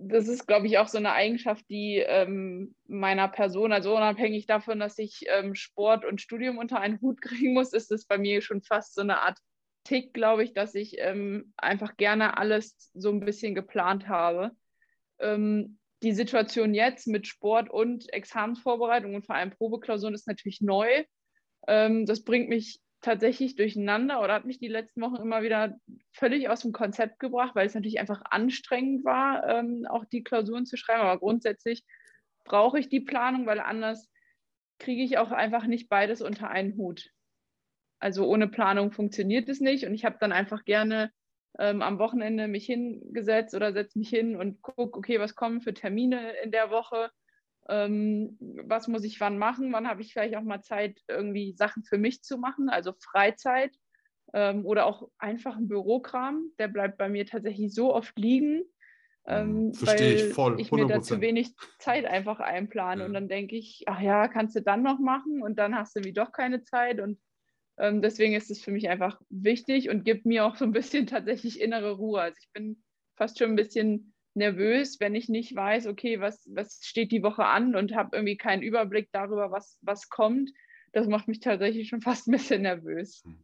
das 0.00 0.28
ist, 0.28 0.46
glaube 0.46 0.66
ich, 0.66 0.78
auch 0.78 0.88
so 0.88 0.98
eine 0.98 1.12
Eigenschaft, 1.12 1.64
die 1.68 1.96
ähm, 1.96 2.74
meiner 2.86 3.28
Person, 3.28 3.72
also 3.72 3.96
unabhängig 3.96 4.46
davon, 4.46 4.78
dass 4.78 4.98
ich 4.98 5.24
ähm, 5.26 5.54
Sport 5.54 6.04
und 6.04 6.20
Studium 6.20 6.58
unter 6.58 6.80
einen 6.80 7.00
Hut 7.00 7.20
kriegen 7.22 7.52
muss, 7.52 7.72
ist 7.72 7.90
es 7.90 8.06
bei 8.06 8.18
mir 8.18 8.40
schon 8.40 8.62
fast 8.62 8.94
so 8.94 9.00
eine 9.00 9.20
Art 9.20 9.38
Tick, 9.84 10.12
glaube 10.12 10.44
ich, 10.44 10.52
dass 10.52 10.74
ich 10.74 10.96
ähm, 10.98 11.52
einfach 11.56 11.96
gerne 11.96 12.36
alles 12.36 12.90
so 12.94 13.10
ein 13.10 13.20
bisschen 13.20 13.54
geplant 13.54 14.08
habe. 14.08 14.52
Ähm, 15.18 15.78
die 16.02 16.12
Situation 16.12 16.74
jetzt 16.74 17.08
mit 17.08 17.26
Sport 17.26 17.70
und 17.70 18.12
Examensvorbereitung 18.12 19.14
und 19.14 19.26
vor 19.26 19.34
allem 19.34 19.50
Probeklausuren 19.50 20.14
ist 20.14 20.28
natürlich 20.28 20.60
neu. 20.60 21.04
Ähm, 21.66 22.06
das 22.06 22.22
bringt 22.22 22.48
mich 22.48 22.80
tatsächlich 23.08 23.56
durcheinander 23.56 24.22
oder 24.22 24.34
hat 24.34 24.44
mich 24.44 24.58
die 24.58 24.68
letzten 24.68 25.00
Wochen 25.00 25.16
immer 25.16 25.42
wieder 25.42 25.80
völlig 26.12 26.50
aus 26.50 26.60
dem 26.60 26.72
Konzept 26.72 27.18
gebracht, 27.18 27.54
weil 27.54 27.66
es 27.66 27.74
natürlich 27.74 28.00
einfach 28.00 28.20
anstrengend 28.30 29.02
war, 29.06 29.48
ähm, 29.48 29.86
auch 29.88 30.04
die 30.04 30.22
Klausuren 30.22 30.66
zu 30.66 30.76
schreiben. 30.76 31.00
Aber 31.00 31.18
grundsätzlich 31.18 31.84
brauche 32.44 32.78
ich 32.78 32.90
die 32.90 33.00
Planung, 33.00 33.46
weil 33.46 33.60
anders 33.60 34.10
kriege 34.78 35.02
ich 35.02 35.16
auch 35.16 35.32
einfach 35.32 35.64
nicht 35.64 35.88
beides 35.88 36.20
unter 36.20 36.50
einen 36.50 36.76
Hut. 36.76 37.10
Also 37.98 38.26
ohne 38.26 38.46
Planung 38.46 38.92
funktioniert 38.92 39.48
es 39.48 39.60
nicht 39.60 39.86
und 39.86 39.94
ich 39.94 40.04
habe 40.04 40.18
dann 40.20 40.32
einfach 40.32 40.66
gerne 40.66 41.10
ähm, 41.58 41.80
am 41.80 41.98
Wochenende 41.98 42.46
mich 42.46 42.66
hingesetzt 42.66 43.54
oder 43.54 43.72
setze 43.72 43.98
mich 43.98 44.10
hin 44.10 44.36
und 44.36 44.60
gucke, 44.60 44.98
okay, 44.98 45.18
was 45.18 45.34
kommen 45.34 45.62
für 45.62 45.72
Termine 45.72 46.32
in 46.44 46.50
der 46.50 46.70
Woche 46.70 47.10
ähm, 47.68 48.36
was 48.40 48.88
muss 48.88 49.04
ich 49.04 49.20
wann 49.20 49.38
machen, 49.38 49.72
wann 49.72 49.88
habe 49.88 50.02
ich 50.02 50.12
vielleicht 50.12 50.36
auch 50.36 50.42
mal 50.42 50.62
Zeit, 50.62 51.00
irgendwie 51.08 51.52
Sachen 51.52 51.84
für 51.84 51.98
mich 51.98 52.22
zu 52.22 52.38
machen, 52.38 52.68
also 52.68 52.92
Freizeit 52.98 53.74
ähm, 54.32 54.64
oder 54.64 54.86
auch 54.86 55.08
einfach 55.18 55.56
ein 55.56 55.68
Bürokram, 55.68 56.50
der 56.58 56.68
bleibt 56.68 56.98
bei 56.98 57.08
mir 57.08 57.26
tatsächlich 57.26 57.74
so 57.74 57.94
oft 57.94 58.18
liegen, 58.18 58.64
ähm, 59.28 59.74
Verstehe 59.74 60.14
ich 60.14 60.32
voll. 60.32 60.58
ich 60.58 60.72
mir 60.72 60.86
da 60.86 61.02
zu 61.02 61.20
wenig 61.20 61.54
Zeit 61.78 62.06
einfach 62.06 62.40
einplane 62.40 63.02
ja. 63.02 63.06
und 63.06 63.12
dann 63.12 63.28
denke 63.28 63.56
ich, 63.56 63.84
ach 63.86 64.00
ja, 64.00 64.26
kannst 64.26 64.56
du 64.56 64.62
dann 64.62 64.82
noch 64.82 64.98
machen 64.98 65.42
und 65.42 65.58
dann 65.58 65.74
hast 65.74 65.94
du 65.94 66.04
wie 66.04 66.14
doch 66.14 66.32
keine 66.32 66.62
Zeit 66.62 66.98
und 66.98 67.20
ähm, 67.76 68.00
deswegen 68.00 68.32
ist 68.32 68.50
es 68.50 68.62
für 68.62 68.70
mich 68.70 68.88
einfach 68.88 69.20
wichtig 69.28 69.90
und 69.90 70.04
gibt 70.04 70.24
mir 70.24 70.46
auch 70.46 70.56
so 70.56 70.64
ein 70.64 70.72
bisschen 70.72 71.06
tatsächlich 71.06 71.60
innere 71.60 71.92
Ruhe. 71.92 72.22
Also 72.22 72.38
ich 72.40 72.50
bin 72.52 72.82
fast 73.16 73.38
schon 73.38 73.50
ein 73.50 73.56
bisschen 73.56 74.14
nervös, 74.38 74.98
wenn 75.00 75.14
ich 75.14 75.28
nicht 75.28 75.54
weiß, 75.54 75.86
okay, 75.86 76.20
was, 76.20 76.48
was 76.52 76.80
steht 76.82 77.12
die 77.12 77.22
Woche 77.22 77.44
an 77.44 77.76
und 77.76 77.94
habe 77.94 78.16
irgendwie 78.16 78.36
keinen 78.36 78.62
Überblick 78.62 79.10
darüber, 79.12 79.50
was, 79.50 79.78
was 79.82 80.08
kommt. 80.08 80.50
Das 80.92 81.06
macht 81.06 81.28
mich 81.28 81.40
tatsächlich 81.40 81.88
schon 81.88 82.00
fast 82.00 82.28
ein 82.28 82.32
bisschen 82.32 82.62
nervös. 82.62 83.22
Hm. 83.24 83.38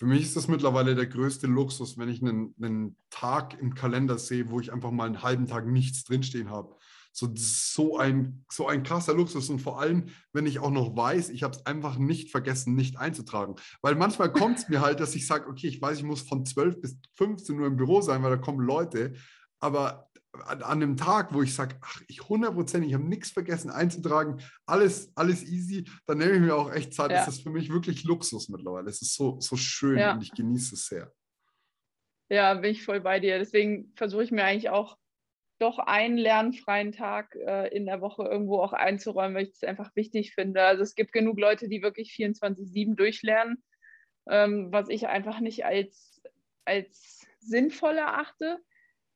Für 0.00 0.06
mich 0.06 0.22
ist 0.22 0.34
das 0.34 0.48
mittlerweile 0.48 0.94
der 0.94 1.06
größte 1.06 1.46
Luxus, 1.46 1.98
wenn 1.98 2.08
ich 2.08 2.22
einen, 2.22 2.54
einen 2.58 2.96
Tag 3.10 3.60
im 3.60 3.74
Kalender 3.74 4.16
sehe, 4.16 4.48
wo 4.48 4.58
ich 4.58 4.72
einfach 4.72 4.90
mal 4.90 5.04
einen 5.04 5.22
halben 5.22 5.46
Tag 5.46 5.66
nichts 5.66 6.04
drinstehen 6.04 6.48
habe. 6.48 6.74
So, 7.12 7.28
so, 7.34 7.98
ein, 7.98 8.46
so 8.50 8.66
ein 8.66 8.82
krasser 8.82 9.12
Luxus. 9.12 9.50
Und 9.50 9.58
vor 9.58 9.78
allem, 9.78 10.06
wenn 10.32 10.46
ich 10.46 10.58
auch 10.58 10.70
noch 10.70 10.96
weiß, 10.96 11.28
ich 11.28 11.42
habe 11.42 11.54
es 11.54 11.66
einfach 11.66 11.98
nicht 11.98 12.30
vergessen, 12.30 12.76
nicht 12.76 12.96
einzutragen. 12.96 13.56
Weil 13.82 13.94
manchmal 13.94 14.32
kommt 14.32 14.56
es 14.56 14.68
mir 14.70 14.80
halt, 14.80 15.00
dass 15.00 15.14
ich 15.14 15.26
sage, 15.26 15.48
okay, 15.50 15.66
ich 15.66 15.82
weiß, 15.82 15.98
ich 15.98 16.04
muss 16.04 16.22
von 16.22 16.46
12 16.46 16.80
bis 16.80 16.96
15 17.16 17.60
Uhr 17.60 17.66
im 17.66 17.76
Büro 17.76 18.00
sein, 18.00 18.22
weil 18.22 18.30
da 18.30 18.36
kommen 18.38 18.64
Leute. 18.64 19.12
Aber 19.60 20.10
an, 20.32 20.62
an 20.62 20.82
einem 20.82 20.96
Tag, 20.96 21.34
wo 21.34 21.42
ich 21.42 21.54
sage, 21.54 21.76
ach, 21.80 22.02
ich 22.08 22.20
100%, 22.20 22.82
ich 22.82 22.94
habe 22.94 23.04
nichts 23.04 23.30
vergessen 23.30 23.70
einzutragen, 23.70 24.42
alles, 24.66 25.12
alles 25.16 25.42
easy, 25.44 25.88
dann 26.06 26.18
nehme 26.18 26.32
ich 26.32 26.40
mir 26.40 26.56
auch 26.56 26.72
echt 26.72 26.94
Zeit. 26.94 27.10
Ja. 27.10 27.18
Das 27.18 27.28
ist 27.28 27.42
für 27.42 27.50
mich 27.50 27.70
wirklich 27.70 28.04
Luxus 28.04 28.48
mittlerweile. 28.48 28.88
Es 28.88 29.02
ist 29.02 29.14
so, 29.14 29.40
so 29.40 29.56
schön 29.56 29.98
ja. 29.98 30.12
und 30.14 30.22
ich 30.22 30.32
genieße 30.32 30.74
es 30.74 30.86
sehr. 30.86 31.12
Ja, 32.30 32.54
bin 32.54 32.70
ich 32.70 32.84
voll 32.84 33.00
bei 33.00 33.18
dir. 33.18 33.38
Deswegen 33.38 33.92
versuche 33.96 34.22
ich 34.22 34.30
mir 34.30 34.44
eigentlich 34.44 34.70
auch 34.70 34.96
doch 35.58 35.78
einen 35.78 36.16
lernfreien 36.16 36.92
Tag 36.92 37.34
äh, 37.34 37.68
in 37.68 37.84
der 37.84 38.00
Woche 38.00 38.22
irgendwo 38.22 38.60
auch 38.60 38.72
einzuräumen, 38.72 39.34
weil 39.34 39.44
ich 39.44 39.54
es 39.54 39.64
einfach 39.64 39.94
wichtig 39.94 40.32
finde. 40.32 40.62
Also 40.62 40.82
es 40.82 40.94
gibt 40.94 41.12
genug 41.12 41.38
Leute, 41.38 41.68
die 41.68 41.82
wirklich 41.82 42.12
24-7 42.12 42.94
durchlernen, 42.94 43.62
ähm, 44.28 44.72
was 44.72 44.88
ich 44.88 45.08
einfach 45.08 45.40
nicht 45.40 45.66
als, 45.66 46.22
als 46.64 47.26
sinnvoll 47.40 47.98
erachte 47.98 48.58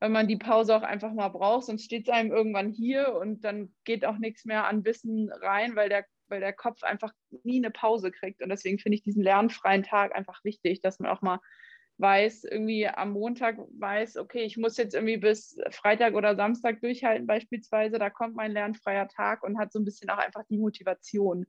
weil 0.05 0.11
man 0.11 0.27
die 0.27 0.37
Pause 0.37 0.75
auch 0.75 0.83
einfach 0.83 1.11
mal 1.13 1.29
braucht, 1.29 1.65
sonst 1.65 1.83
steht 1.83 2.07
es 2.07 2.13
einem 2.13 2.31
irgendwann 2.31 2.69
hier 2.69 3.15
und 3.15 3.43
dann 3.43 3.73
geht 3.85 4.05
auch 4.05 4.19
nichts 4.19 4.45
mehr 4.45 4.67
an 4.67 4.85
Wissen 4.85 5.31
rein, 5.31 5.75
weil 5.75 5.89
der 5.89 6.05
weil 6.27 6.41
der 6.41 6.53
Kopf 6.53 6.83
einfach 6.83 7.11
nie 7.43 7.57
eine 7.57 7.71
Pause 7.71 8.11
kriegt. 8.11 8.43
Und 8.43 8.49
deswegen 8.49 8.77
finde 8.77 8.97
ich 8.97 9.01
diesen 9.01 9.23
lernfreien 9.23 9.81
Tag 9.81 10.15
einfach 10.15 10.43
wichtig, 10.43 10.81
dass 10.81 10.99
man 10.99 11.09
auch 11.09 11.23
mal 11.23 11.39
weiß, 11.97 12.43
irgendwie 12.43 12.87
am 12.87 13.13
Montag 13.13 13.57
weiß, 13.79 14.17
okay, 14.17 14.43
ich 14.43 14.57
muss 14.57 14.77
jetzt 14.77 14.93
irgendwie 14.93 15.17
bis 15.17 15.57
Freitag 15.71 16.13
oder 16.13 16.35
Samstag 16.35 16.81
durchhalten 16.81 17.25
beispielsweise, 17.25 17.97
da 17.97 18.11
kommt 18.11 18.35
mein 18.35 18.51
lernfreier 18.51 19.07
Tag 19.07 19.41
und 19.43 19.57
hat 19.57 19.71
so 19.71 19.79
ein 19.79 19.85
bisschen 19.85 20.11
auch 20.11 20.19
einfach 20.19 20.43
die 20.49 20.59
Motivation. 20.59 21.47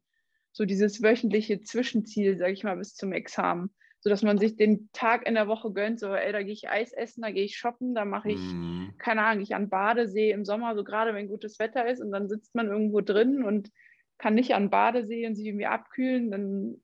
So 0.52 0.64
dieses 0.64 1.02
wöchentliche 1.02 1.60
Zwischenziel, 1.60 2.38
sage 2.38 2.52
ich 2.52 2.64
mal, 2.64 2.76
bis 2.76 2.94
zum 2.94 3.12
Examen. 3.12 3.74
So 4.06 4.10
dass 4.10 4.22
man 4.22 4.38
sich 4.38 4.54
den 4.54 4.88
Tag 4.92 5.26
in 5.26 5.34
der 5.34 5.48
Woche 5.48 5.72
gönnt, 5.72 5.98
so, 5.98 6.14
ey, 6.14 6.30
da 6.30 6.44
gehe 6.44 6.52
ich 6.52 6.70
Eis 6.70 6.92
essen, 6.92 7.22
da 7.22 7.32
gehe 7.32 7.42
ich 7.42 7.56
shoppen, 7.56 7.92
da 7.92 8.04
mache 8.04 8.30
ich, 8.30 8.38
mm. 8.38 8.90
keine 8.98 9.24
Ahnung, 9.24 9.42
ich 9.42 9.56
an 9.56 9.68
Badesee 9.68 10.30
im 10.30 10.44
Sommer, 10.44 10.76
so 10.76 10.84
gerade 10.84 11.12
wenn 11.12 11.26
gutes 11.26 11.58
Wetter 11.58 11.90
ist 11.90 12.00
und 12.00 12.12
dann 12.12 12.28
sitzt 12.28 12.54
man 12.54 12.68
irgendwo 12.68 13.00
drin 13.00 13.42
und 13.42 13.72
kann 14.16 14.34
nicht 14.34 14.54
an 14.54 14.70
Badesee 14.70 15.26
und 15.26 15.34
sich 15.34 15.46
irgendwie 15.46 15.66
abkühlen, 15.66 16.30
dann 16.30 16.76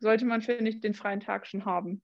sollte 0.00 0.24
man, 0.24 0.42
finde 0.42 0.68
ich, 0.68 0.80
den 0.80 0.94
freien 0.94 1.20
Tag 1.20 1.46
schon 1.46 1.66
haben. 1.66 2.02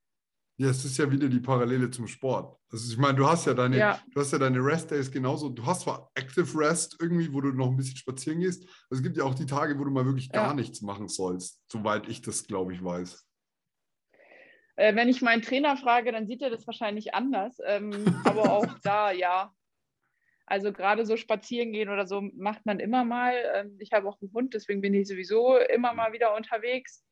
Ja, 0.59 0.68
es 0.68 0.85
ist 0.85 0.96
ja 0.96 1.11
wieder 1.11 1.29
die 1.29 1.40
Parallele 1.40 1.90
zum 1.90 2.07
Sport. 2.07 2.57
Also 2.70 2.92
ich 2.92 2.96
meine, 2.96 3.16
du 3.16 3.27
hast 3.27 3.46
ja 3.46 3.55
deine, 3.55 3.77
ja. 3.77 4.01
du 4.14 4.20
hast 4.20 4.31
ja 4.31 4.38
deine 4.38 4.64
Rest 4.64 4.92
Days 4.92 5.11
genauso. 5.11 5.48
Du 5.48 5.66
hast 5.66 5.81
zwar 5.81 6.09
Active 6.14 6.57
Rest 6.57 6.98
irgendwie, 7.01 7.33
wo 7.33 7.40
du 7.40 7.51
noch 7.51 7.66
ein 7.66 7.77
bisschen 7.77 7.96
spazieren 7.96 8.38
gehst, 8.38 8.62
aber 8.62 8.96
es 8.96 9.03
gibt 9.03 9.16
ja 9.16 9.25
auch 9.25 9.35
die 9.35 9.46
Tage, 9.46 9.77
wo 9.77 9.83
du 9.83 9.90
mal 9.90 10.07
wirklich 10.07 10.31
gar 10.31 10.51
ja. 10.51 10.55
nichts 10.55 10.83
machen 10.83 11.09
sollst, 11.09 11.61
soweit 11.68 12.09
ich 12.09 12.22
das, 12.22 12.46
glaube 12.46 12.72
ich, 12.75 12.85
weiß. 12.85 13.27
Äh, 14.77 14.95
wenn 14.95 15.09
ich 15.09 15.23
meinen 15.23 15.43
Trainer 15.43 15.77
frage, 15.77 16.13
dann 16.13 16.27
sieht 16.27 16.43
er 16.43 16.51
das 16.51 16.67
wahrscheinlich 16.67 17.15
anders. 17.15 17.59
Ähm, 17.65 17.93
aber 18.25 18.53
auch 18.53 18.67
da, 18.83 19.13
ja. 19.13 19.53
Also 20.47 20.73
gerade 20.73 21.07
so 21.07 21.17
spazieren 21.17 21.73
gehen 21.73 21.89
oder 21.89 22.07
so 22.07 22.21
macht 22.21 22.67
man 22.67 22.81
immer 22.81 23.05
mal. 23.05 23.35
Ähm, 23.55 23.77
ich 23.79 23.93
habe 23.93 24.09
auch 24.09 24.21
einen 24.21 24.33
Hund, 24.33 24.55
deswegen 24.55 24.81
bin 24.81 24.95
ich 24.95 25.09
sowieso 25.09 25.57
immer 25.57 25.95
mal 25.95 26.13
wieder 26.13 26.35
unterwegs. 26.35 27.05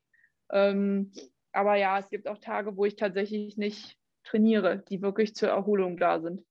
Ähm, 0.52 1.12
aber 1.52 1.76
ja, 1.76 1.98
es 1.98 2.10
gibt 2.10 2.28
auch 2.28 2.38
Tage, 2.38 2.76
wo 2.76 2.84
ich 2.84 2.96
tatsächlich 2.96 3.56
nicht 3.56 3.96
trainiere, 4.24 4.84
die 4.88 5.02
wirklich 5.02 5.34
zur 5.34 5.48
Erholung 5.48 5.96
da 5.96 6.20
sind. 6.20 6.44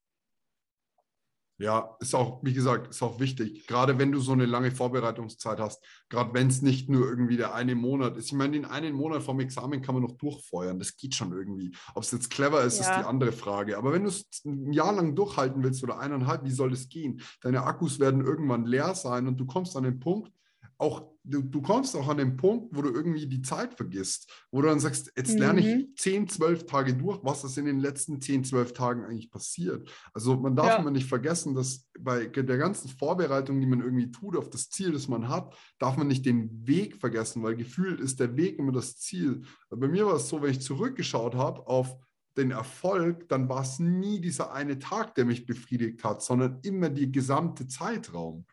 Ja, 1.60 1.98
ist 2.00 2.16
auch, 2.16 2.42
wie 2.42 2.54
gesagt, 2.54 2.88
ist 2.88 3.04
auch 3.04 3.20
wichtig. 3.20 3.68
Gerade 3.68 4.00
wenn 4.00 4.14
du 4.14 4.22
so 4.22 4.32
eine 4.32 4.46
lange 4.46 4.72
Vorbereitungszeit 4.72 5.60
hast, 5.60 5.84
gerade 6.08 6.34
wenn 6.34 6.48
es 6.48 6.62
nicht 6.62 6.90
nur 6.90 7.06
irgendwie 7.06 7.36
der 7.36 7.54
eine 7.54 7.76
Monat 7.76 8.16
ist. 8.16 8.28
Ich 8.28 8.34
meine, 8.34 8.54
den 8.54 8.64
einen 8.64 8.96
Monat 8.96 9.24
vom 9.24 9.42
Examen 9.42 9.82
kann 9.82 9.94
man 9.94 10.06
noch 10.06 10.14
durchfeuern. 10.14 10.80
Das 10.80 10.96
geht 10.96 11.16
schon 11.16 11.34
irgendwie. 11.34 11.76
Ob 11.96 12.04
es 12.04 12.12
jetzt 12.12 12.30
clever 12.30 12.64
ist, 12.64 12.80
ja. 12.80 12.90
ist 12.90 13.02
die 13.02 13.06
andere 13.06 13.34
Frage. 13.34 13.78
Aber 13.78 13.92
wenn 13.92 14.04
du 14.04 14.10
es 14.10 14.26
ein 14.46 14.72
Jahr 14.72 14.94
lang 14.94 15.16
durchhalten 15.16 15.62
willst 15.62 15.84
oder 15.84 16.00
eineinhalb, 16.00 16.46
wie 16.46 16.52
soll 16.52 16.70
das 16.70 16.88
gehen? 16.88 17.22
Deine 17.42 17.64
Akkus 17.64 18.00
werden 18.00 18.24
irgendwann 18.24 18.66
leer 18.66 18.96
sein 18.96 19.28
und 19.28 19.38
du 19.38 19.46
kommst 19.46 19.76
an 19.76 19.84
den 19.84 20.00
Punkt, 20.00 20.32
auch 20.80 21.12
du, 21.26 21.42
du 21.42 21.62
kommst 21.62 21.96
auch 21.96 22.08
an 22.08 22.18
den 22.18 22.38
Punkt, 22.38 22.76
wo 22.76 22.82
du 22.82 22.90
irgendwie 22.90 23.28
die 23.28 23.42
Zeit 23.42 23.74
vergisst, 23.76 24.32
wo 24.50 24.62
du 24.62 24.70
dann 24.70 24.80
sagst, 24.80 25.12
jetzt 25.16 25.38
lerne 25.38 25.60
ich 25.60 25.96
10, 25.98 26.24
mhm. 26.24 26.28
12 26.30 26.66
Tage 26.66 26.94
durch, 26.96 27.20
was 27.22 27.44
ist 27.44 27.58
in 27.58 27.66
den 27.66 27.80
letzten 27.80 28.22
10, 28.22 28.46
12 28.46 28.74
Tagen 28.74 29.04
eigentlich 29.04 29.30
passiert. 29.30 29.92
Also 30.14 30.38
man 30.38 30.56
darf 30.56 30.78
ja. 30.78 30.82
man 30.82 30.94
nicht 30.94 31.08
vergessen, 31.08 31.54
dass 31.54 31.90
bei 32.00 32.28
der 32.28 32.58
ganzen 32.58 32.88
Vorbereitung, 32.88 33.60
die 33.60 33.68
man 33.68 33.82
irgendwie 33.82 34.10
tut 34.10 34.38
auf 34.38 34.50
das 34.50 34.70
Ziel, 34.70 34.94
das 34.94 35.10
man 35.10 35.28
hat, 35.28 35.54
darf 35.80 35.98
man 35.98 36.08
nicht 36.08 36.26
den 36.26 36.66
Weg 36.66 36.96
vergessen, 36.96 37.44
weil 37.44 37.58
gefühlt 37.58 38.00
ist 38.00 38.22
der 38.22 38.38
Weg 38.38 38.58
immer 38.58 38.72
das 38.72 38.98
Ziel. 38.98 39.42
Bei 39.70 39.88
mir 39.90 40.06
war 40.06 40.16
es 40.16 40.30
so, 40.30 40.42
wenn 40.42 40.52
ich 40.52 40.62
zurückgeschaut 40.62 41.36
habe 41.36 41.68
auf 41.68 41.98
den 42.38 42.52
Erfolg, 42.52 43.28
dann 43.28 43.50
war 43.50 43.64
es 43.64 43.80
nie 43.80 44.22
dieser 44.22 44.54
eine 44.54 44.80
Tag, 44.80 45.14
der 45.16 45.26
mich 45.26 45.46
befriedigt 45.46 46.06
hat, 46.06 46.24
sondern 46.24 46.60
immer 46.62 46.90
die 46.90 47.12
gesamte 47.12 47.68
Zeitraum. 47.68 48.46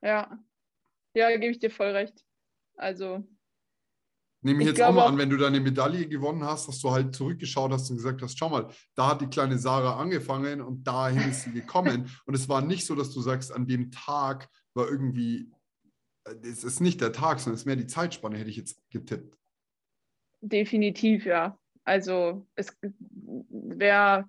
Ja, 0.00 0.38
ja, 1.14 1.30
gebe 1.30 1.52
ich 1.52 1.58
dir 1.58 1.70
voll 1.70 1.90
recht. 1.90 2.24
Also. 2.76 3.26
Nehme 4.42 4.62
ich, 4.62 4.68
ich 4.68 4.76
jetzt 4.76 4.82
auch 4.82 4.92
mal 4.92 5.06
an, 5.06 5.16
wenn 5.16 5.30
du 5.30 5.38
deine 5.38 5.60
Medaille 5.60 6.06
gewonnen 6.06 6.44
hast, 6.44 6.68
dass 6.68 6.80
du 6.80 6.90
halt 6.90 7.14
zurückgeschaut 7.14 7.72
hast 7.72 7.88
und 7.90 7.96
gesagt 7.96 8.20
hast, 8.20 8.38
schau 8.38 8.50
mal, 8.50 8.68
da 8.94 9.08
hat 9.08 9.22
die 9.22 9.26
kleine 9.26 9.58
Sarah 9.58 9.98
angefangen 9.98 10.60
und 10.60 10.84
dahin 10.84 11.30
ist 11.30 11.44
sie 11.44 11.52
gekommen. 11.52 12.10
und 12.26 12.34
es 12.34 12.48
war 12.48 12.60
nicht 12.60 12.84
so, 12.84 12.94
dass 12.94 13.10
du 13.10 13.20
sagst, 13.22 13.52
an 13.52 13.66
dem 13.66 13.90
Tag 13.90 14.50
war 14.74 14.88
irgendwie, 14.88 15.50
äh, 16.24 16.34
es 16.42 16.62
ist 16.62 16.80
nicht 16.80 17.00
der 17.00 17.12
Tag, 17.12 17.40
sondern 17.40 17.54
es 17.54 17.62
ist 17.62 17.66
mehr 17.66 17.76
die 17.76 17.86
Zeitspanne, 17.86 18.36
hätte 18.36 18.50
ich 18.50 18.56
jetzt 18.56 18.82
getippt. 18.90 19.38
Definitiv, 20.42 21.24
ja. 21.24 21.58
Also 21.84 22.46
es 22.54 22.76
wäre 23.48 24.28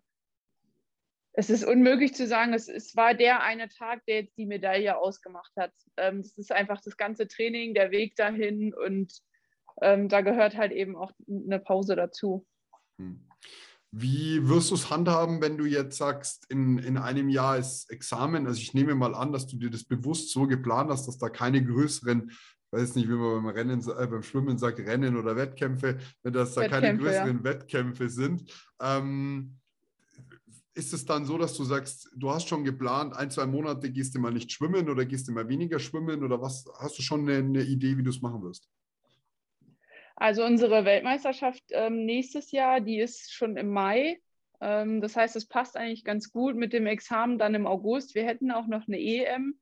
es 1.37 1.49
ist 1.49 1.65
unmöglich 1.65 2.13
zu 2.13 2.27
sagen, 2.27 2.53
es, 2.53 2.67
es, 2.67 2.95
war 2.95 3.13
der 3.13 3.43
eine 3.43 3.67
Tag, 3.69 4.05
der 4.05 4.21
jetzt 4.21 4.37
die 4.37 4.45
Medaille 4.45 4.97
ausgemacht 4.97 5.51
hat. 5.57 5.73
Ähm, 5.97 6.19
es 6.19 6.37
ist 6.37 6.51
einfach 6.51 6.81
das 6.81 6.97
ganze 6.97 7.27
Training, 7.27 7.73
der 7.73 7.91
Weg 7.91 8.15
dahin 8.15 8.73
und 8.73 9.13
ähm, 9.81 10.07
da 10.07 10.21
gehört 10.21 10.55
halt 10.55 10.71
eben 10.71 10.95
auch 10.95 11.11
eine 11.27 11.59
Pause 11.59 11.95
dazu. 11.95 12.45
Hm. 12.99 13.27
Wie 13.91 14.47
wirst 14.49 14.71
du 14.71 14.75
es 14.75 14.89
handhaben, 14.89 15.41
wenn 15.41 15.57
du 15.57 15.65
jetzt 15.65 15.97
sagst, 15.97 16.45
in, 16.49 16.79
in 16.79 16.97
einem 16.97 17.29
Jahr 17.29 17.57
ist 17.57 17.89
Examen? 17.89 18.45
Also 18.45 18.59
ich 18.59 18.73
nehme 18.73 18.93
mal 18.93 19.15
an, 19.15 19.31
dass 19.31 19.47
du 19.47 19.57
dir 19.57 19.69
das 19.69 19.85
bewusst 19.85 20.31
so 20.31 20.47
geplant 20.47 20.89
hast, 20.89 21.07
dass 21.07 21.17
da 21.17 21.29
keine 21.29 21.63
größeren 21.63 22.31
weiß 22.71 22.95
nicht, 22.95 23.07
wie 23.07 23.13
man 23.13 23.43
beim 23.43 23.47
Rennen, 23.47 23.79
äh, 23.79 24.07
beim 24.07 24.23
Schwimmen 24.23 24.57
sagt, 24.57 24.79
Rennen 24.79 25.15
oder 25.15 25.35
Wettkämpfe, 25.35 25.97
dass 26.23 26.55
da 26.55 26.61
Wettkämpfe, 26.61 26.81
keine 26.81 26.97
größeren 26.97 27.37
ja. 27.37 27.43
Wettkämpfe 27.43 28.09
sind. 28.09 28.51
Ähm, 28.81 29.57
ist 30.75 30.93
es 30.93 31.05
dann 31.05 31.25
so, 31.25 31.37
dass 31.37 31.55
du 31.55 31.63
sagst, 31.63 32.11
du 32.15 32.29
hast 32.31 32.49
schon 32.49 32.65
geplant, 32.65 33.15
ein, 33.15 33.31
zwei 33.31 33.45
Monate 33.45 33.89
gehst 33.91 34.13
du 34.13 34.19
mal 34.19 34.31
nicht 34.31 34.51
schwimmen 34.51 34.89
oder 34.89 35.05
gehst 35.05 35.27
du 35.27 35.31
mal 35.31 35.47
weniger 35.47 35.79
schwimmen 35.79 36.23
oder 36.23 36.41
was? 36.41 36.65
Hast 36.79 36.97
du 36.97 37.01
schon 37.01 37.21
eine, 37.21 37.37
eine 37.37 37.63
Idee, 37.63 37.97
wie 37.97 38.03
du 38.03 38.09
es 38.09 38.21
machen 38.21 38.43
wirst? 38.43 38.69
Also 40.17 40.45
unsere 40.45 40.85
Weltmeisterschaft 40.85 41.63
ähm, 41.71 42.05
nächstes 42.05 42.51
Jahr, 42.51 42.81
die 42.81 42.99
ist 42.99 43.33
schon 43.33 43.57
im 43.57 43.69
Mai. 43.69 44.21
Ähm, 44.61 45.01
das 45.01 45.15
heißt, 45.15 45.35
es 45.35 45.47
passt 45.47 45.77
eigentlich 45.77 46.03
ganz 46.03 46.31
gut 46.31 46.55
mit 46.55 46.73
dem 46.73 46.87
Examen 46.87 47.37
dann 47.37 47.55
im 47.55 47.67
August. 47.67 48.13
Wir 48.13 48.25
hätten 48.25 48.51
auch 48.51 48.67
noch 48.67 48.87
eine 48.87 48.99
EM. 48.99 49.57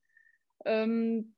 Ähm, 0.65 1.35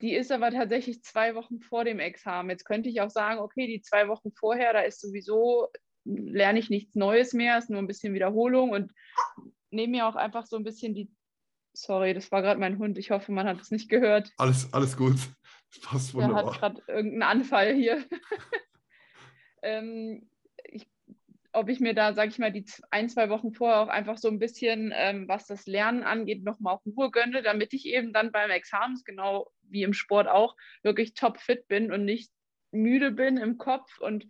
die 0.00 0.14
ist 0.14 0.32
aber 0.32 0.50
tatsächlich 0.50 1.02
zwei 1.02 1.34
Wochen 1.34 1.60
vor 1.60 1.84
dem 1.84 1.98
Examen. 1.98 2.50
Jetzt 2.50 2.64
könnte 2.64 2.90
ich 2.90 3.00
auch 3.00 3.10
sagen, 3.10 3.40
okay, 3.40 3.66
die 3.66 3.80
zwei 3.80 4.08
Wochen 4.08 4.32
vorher, 4.32 4.74
da 4.74 4.80
ist 4.80 5.00
sowieso 5.00 5.68
lerne 6.04 6.58
ich 6.58 6.70
nichts 6.70 6.94
Neues 6.94 7.32
mehr, 7.32 7.58
ist 7.58 7.70
nur 7.70 7.80
ein 7.80 7.86
bisschen 7.86 8.14
Wiederholung 8.14 8.70
und 8.70 8.92
nehme 9.70 9.92
mir 9.92 10.06
auch 10.06 10.16
einfach 10.16 10.46
so 10.46 10.56
ein 10.56 10.64
bisschen 10.64 10.94
die. 10.94 11.10
Sorry, 11.76 12.14
das 12.14 12.30
war 12.30 12.42
gerade 12.42 12.60
mein 12.60 12.78
Hund. 12.78 12.98
Ich 12.98 13.10
hoffe, 13.10 13.32
man 13.32 13.48
hat 13.48 13.60
es 13.60 13.72
nicht 13.72 13.88
gehört. 13.88 14.30
Alles, 14.36 14.72
alles 14.72 14.96
gut. 14.96 15.16
Das 15.70 15.80
passt 15.80 16.14
wunderbar. 16.14 16.44
Der 16.44 16.52
hat 16.52 16.60
gerade 16.60 16.82
irgendeinen 16.86 17.22
Anfall 17.22 17.74
hier. 17.74 18.04
ähm, 19.62 20.28
ich, 20.62 20.86
ob 21.52 21.68
ich 21.68 21.80
mir 21.80 21.94
da, 21.94 22.14
sage 22.14 22.30
ich 22.30 22.38
mal, 22.38 22.52
die 22.52 22.64
ein, 22.92 23.08
zwei 23.08 23.28
Wochen 23.28 23.52
vorher 23.52 23.80
auch 23.80 23.88
einfach 23.88 24.18
so 24.18 24.28
ein 24.28 24.38
bisschen, 24.38 24.92
ähm, 24.94 25.26
was 25.26 25.48
das 25.48 25.66
Lernen 25.66 26.04
angeht, 26.04 26.44
nochmal 26.44 26.74
auf 26.74 26.86
Ruhe 26.86 27.10
gönne, 27.10 27.42
damit 27.42 27.74
ich 27.74 27.86
eben 27.86 28.12
dann 28.12 28.30
beim 28.30 28.50
Examen, 28.50 29.00
genau 29.04 29.50
wie 29.62 29.82
im 29.82 29.94
Sport 29.94 30.28
auch, 30.28 30.56
wirklich 30.84 31.14
top 31.14 31.40
fit 31.40 31.66
bin 31.66 31.90
und 31.90 32.04
nicht 32.04 32.30
müde 32.70 33.10
bin 33.10 33.36
im 33.36 33.58
Kopf 33.58 33.98
und 33.98 34.26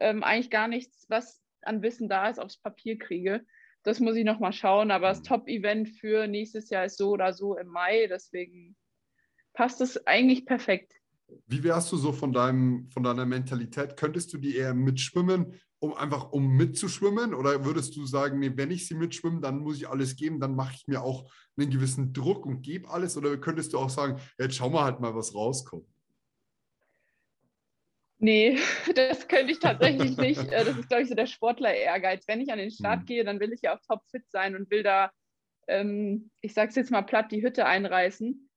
ähm, 0.00 0.22
eigentlich 0.22 0.50
gar 0.50 0.68
nichts, 0.68 1.06
was 1.08 1.42
an 1.62 1.82
Wissen 1.82 2.08
da 2.08 2.28
ist, 2.28 2.38
aufs 2.38 2.58
Papier 2.58 2.98
kriege. 2.98 3.44
Das 3.82 4.00
muss 4.00 4.16
ich 4.16 4.24
nochmal 4.24 4.52
schauen, 4.52 4.90
aber 4.90 5.08
das 5.08 5.20
mhm. 5.20 5.24
Top-Event 5.24 5.88
für 5.88 6.26
nächstes 6.26 6.70
Jahr 6.70 6.84
ist 6.84 6.98
so 6.98 7.10
oder 7.10 7.32
so 7.32 7.56
im 7.56 7.68
Mai, 7.68 8.06
deswegen 8.08 8.76
passt 9.54 9.80
es 9.80 10.06
eigentlich 10.06 10.46
perfekt. 10.46 10.92
Wie 11.46 11.64
wärst 11.64 11.90
du 11.92 11.96
so 11.96 12.12
von, 12.12 12.32
deinem, 12.32 12.88
von 12.90 13.02
deiner 13.02 13.24
Mentalität? 13.24 13.96
Könntest 13.96 14.32
du 14.32 14.38
die 14.38 14.56
eher 14.56 14.74
mitschwimmen, 14.74 15.58
um 15.78 15.94
einfach 15.94 16.30
um 16.30 16.56
mitzuschwimmen? 16.56 17.34
Oder 17.34 17.64
würdest 17.64 17.96
du 17.96 18.04
sagen, 18.06 18.38
nee, 18.38 18.52
wenn 18.54 18.70
ich 18.70 18.86
sie 18.86 18.94
mitschwimme, 18.94 19.40
dann 19.40 19.60
muss 19.60 19.76
ich 19.76 19.88
alles 19.88 20.16
geben, 20.16 20.40
dann 20.40 20.54
mache 20.54 20.74
ich 20.76 20.86
mir 20.86 21.02
auch 21.02 21.30
einen 21.56 21.70
gewissen 21.70 22.12
Druck 22.12 22.44
und 22.44 22.62
gebe 22.62 22.88
alles? 22.90 23.16
Oder 23.16 23.36
könntest 23.38 23.72
du 23.72 23.78
auch 23.78 23.90
sagen, 23.90 24.20
jetzt 24.38 24.56
schauen 24.56 24.74
wir 24.74 24.84
halt 24.84 25.00
mal, 25.00 25.14
was 25.14 25.34
rauskommt? 25.34 25.86
Nee, 28.22 28.56
das 28.94 29.26
könnte 29.26 29.50
ich 29.52 29.58
tatsächlich 29.58 30.16
nicht. 30.16 30.40
Äh, 30.52 30.64
das 30.64 30.78
ist, 30.78 30.88
glaube 30.88 31.02
ich, 31.02 31.08
so 31.08 31.14
der 31.14 31.26
Sportler-Ehrgeiz. 31.26 32.24
Wenn 32.28 32.40
ich 32.40 32.52
an 32.52 32.58
den 32.58 32.70
Start 32.70 33.00
mhm. 33.00 33.06
gehe, 33.06 33.24
dann 33.24 33.40
will 33.40 33.52
ich 33.52 33.62
ja 33.62 33.74
auch 33.74 33.80
topfit 33.86 34.30
sein 34.30 34.54
und 34.54 34.70
will 34.70 34.82
da, 34.82 35.10
ähm, 35.66 36.30
ich 36.40 36.54
sage 36.54 36.70
es 36.70 36.76
jetzt 36.76 36.90
mal 36.90 37.02
platt, 37.02 37.32
die 37.32 37.42
Hütte 37.42 37.66
einreißen. 37.66 38.48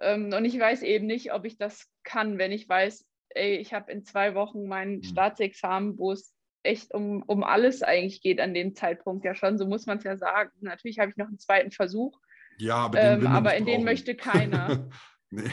Ähm, 0.00 0.32
und 0.32 0.44
ich 0.44 0.58
weiß 0.58 0.82
eben 0.82 1.06
nicht, 1.06 1.32
ob 1.32 1.46
ich 1.46 1.56
das 1.56 1.88
kann, 2.02 2.38
wenn 2.38 2.52
ich 2.52 2.68
weiß, 2.68 3.06
ey, 3.30 3.56
ich 3.56 3.72
habe 3.72 3.90
in 3.92 4.04
zwei 4.04 4.34
Wochen 4.34 4.66
mein 4.66 4.96
mhm. 4.96 5.02
Staatsexamen, 5.04 5.98
wo 5.98 6.12
es 6.12 6.34
echt 6.62 6.92
um, 6.92 7.22
um 7.22 7.44
alles 7.44 7.82
eigentlich 7.82 8.20
geht 8.20 8.40
an 8.40 8.52
dem 8.52 8.74
Zeitpunkt 8.74 9.24
ja 9.24 9.34
schon. 9.34 9.56
So 9.56 9.66
muss 9.66 9.86
man 9.86 9.98
es 9.98 10.04
ja 10.04 10.18
sagen. 10.18 10.50
Natürlich 10.60 10.98
habe 10.98 11.10
ich 11.10 11.16
noch 11.16 11.28
einen 11.28 11.38
zweiten 11.38 11.70
Versuch. 11.70 12.18
Ja, 12.58 12.76
aber, 12.76 13.00
den 13.00 13.20
ähm, 13.22 13.26
aber 13.26 13.56
in 13.56 13.64
den 13.64 13.84
möchte 13.84 14.14
keiner. 14.14 14.90
nee. 15.30 15.50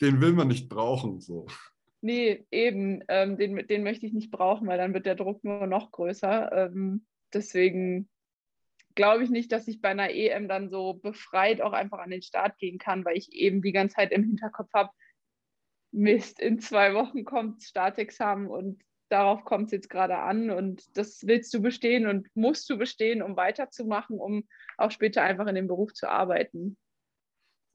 Den 0.00 0.20
will 0.22 0.32
man 0.32 0.48
nicht 0.48 0.68
brauchen. 0.70 1.20
So. 1.20 1.46
Nee, 2.04 2.44
eben, 2.50 3.04
ähm, 3.06 3.38
den, 3.38 3.64
den 3.68 3.84
möchte 3.84 4.06
ich 4.06 4.12
nicht 4.12 4.32
brauchen, 4.32 4.66
weil 4.66 4.76
dann 4.76 4.92
wird 4.92 5.06
der 5.06 5.14
Druck 5.14 5.44
nur 5.44 5.68
noch 5.68 5.92
größer. 5.92 6.50
Ähm, 6.52 7.06
deswegen 7.32 8.08
glaube 8.96 9.22
ich 9.22 9.30
nicht, 9.30 9.52
dass 9.52 9.68
ich 9.68 9.80
bei 9.80 9.90
einer 9.90 10.10
EM 10.10 10.48
dann 10.48 10.68
so 10.68 10.94
befreit 10.94 11.60
auch 11.60 11.72
einfach 11.72 12.00
an 12.00 12.10
den 12.10 12.22
Start 12.22 12.58
gehen 12.58 12.78
kann, 12.78 13.04
weil 13.04 13.16
ich 13.16 13.32
eben 13.32 13.62
die 13.62 13.70
ganze 13.70 13.96
Zeit 13.96 14.10
im 14.10 14.24
Hinterkopf 14.24 14.72
habe, 14.74 14.90
Mist, 15.92 16.40
in 16.40 16.58
zwei 16.58 16.92
Wochen 16.94 17.24
kommt 17.24 17.62
Staatsexamen 17.62 18.48
und 18.48 18.82
darauf 19.08 19.44
kommt 19.44 19.66
es 19.66 19.72
jetzt 19.72 19.90
gerade 19.90 20.18
an 20.18 20.50
und 20.50 20.96
das 20.96 21.24
willst 21.26 21.54
du 21.54 21.60
bestehen 21.60 22.06
und 22.06 22.28
musst 22.34 22.68
du 22.68 22.78
bestehen, 22.78 23.22
um 23.22 23.36
weiterzumachen, 23.36 24.18
um 24.18 24.48
auch 24.76 24.90
später 24.90 25.22
einfach 25.22 25.46
in 25.46 25.54
dem 25.54 25.68
Beruf 25.68 25.92
zu 25.92 26.08
arbeiten. 26.08 26.76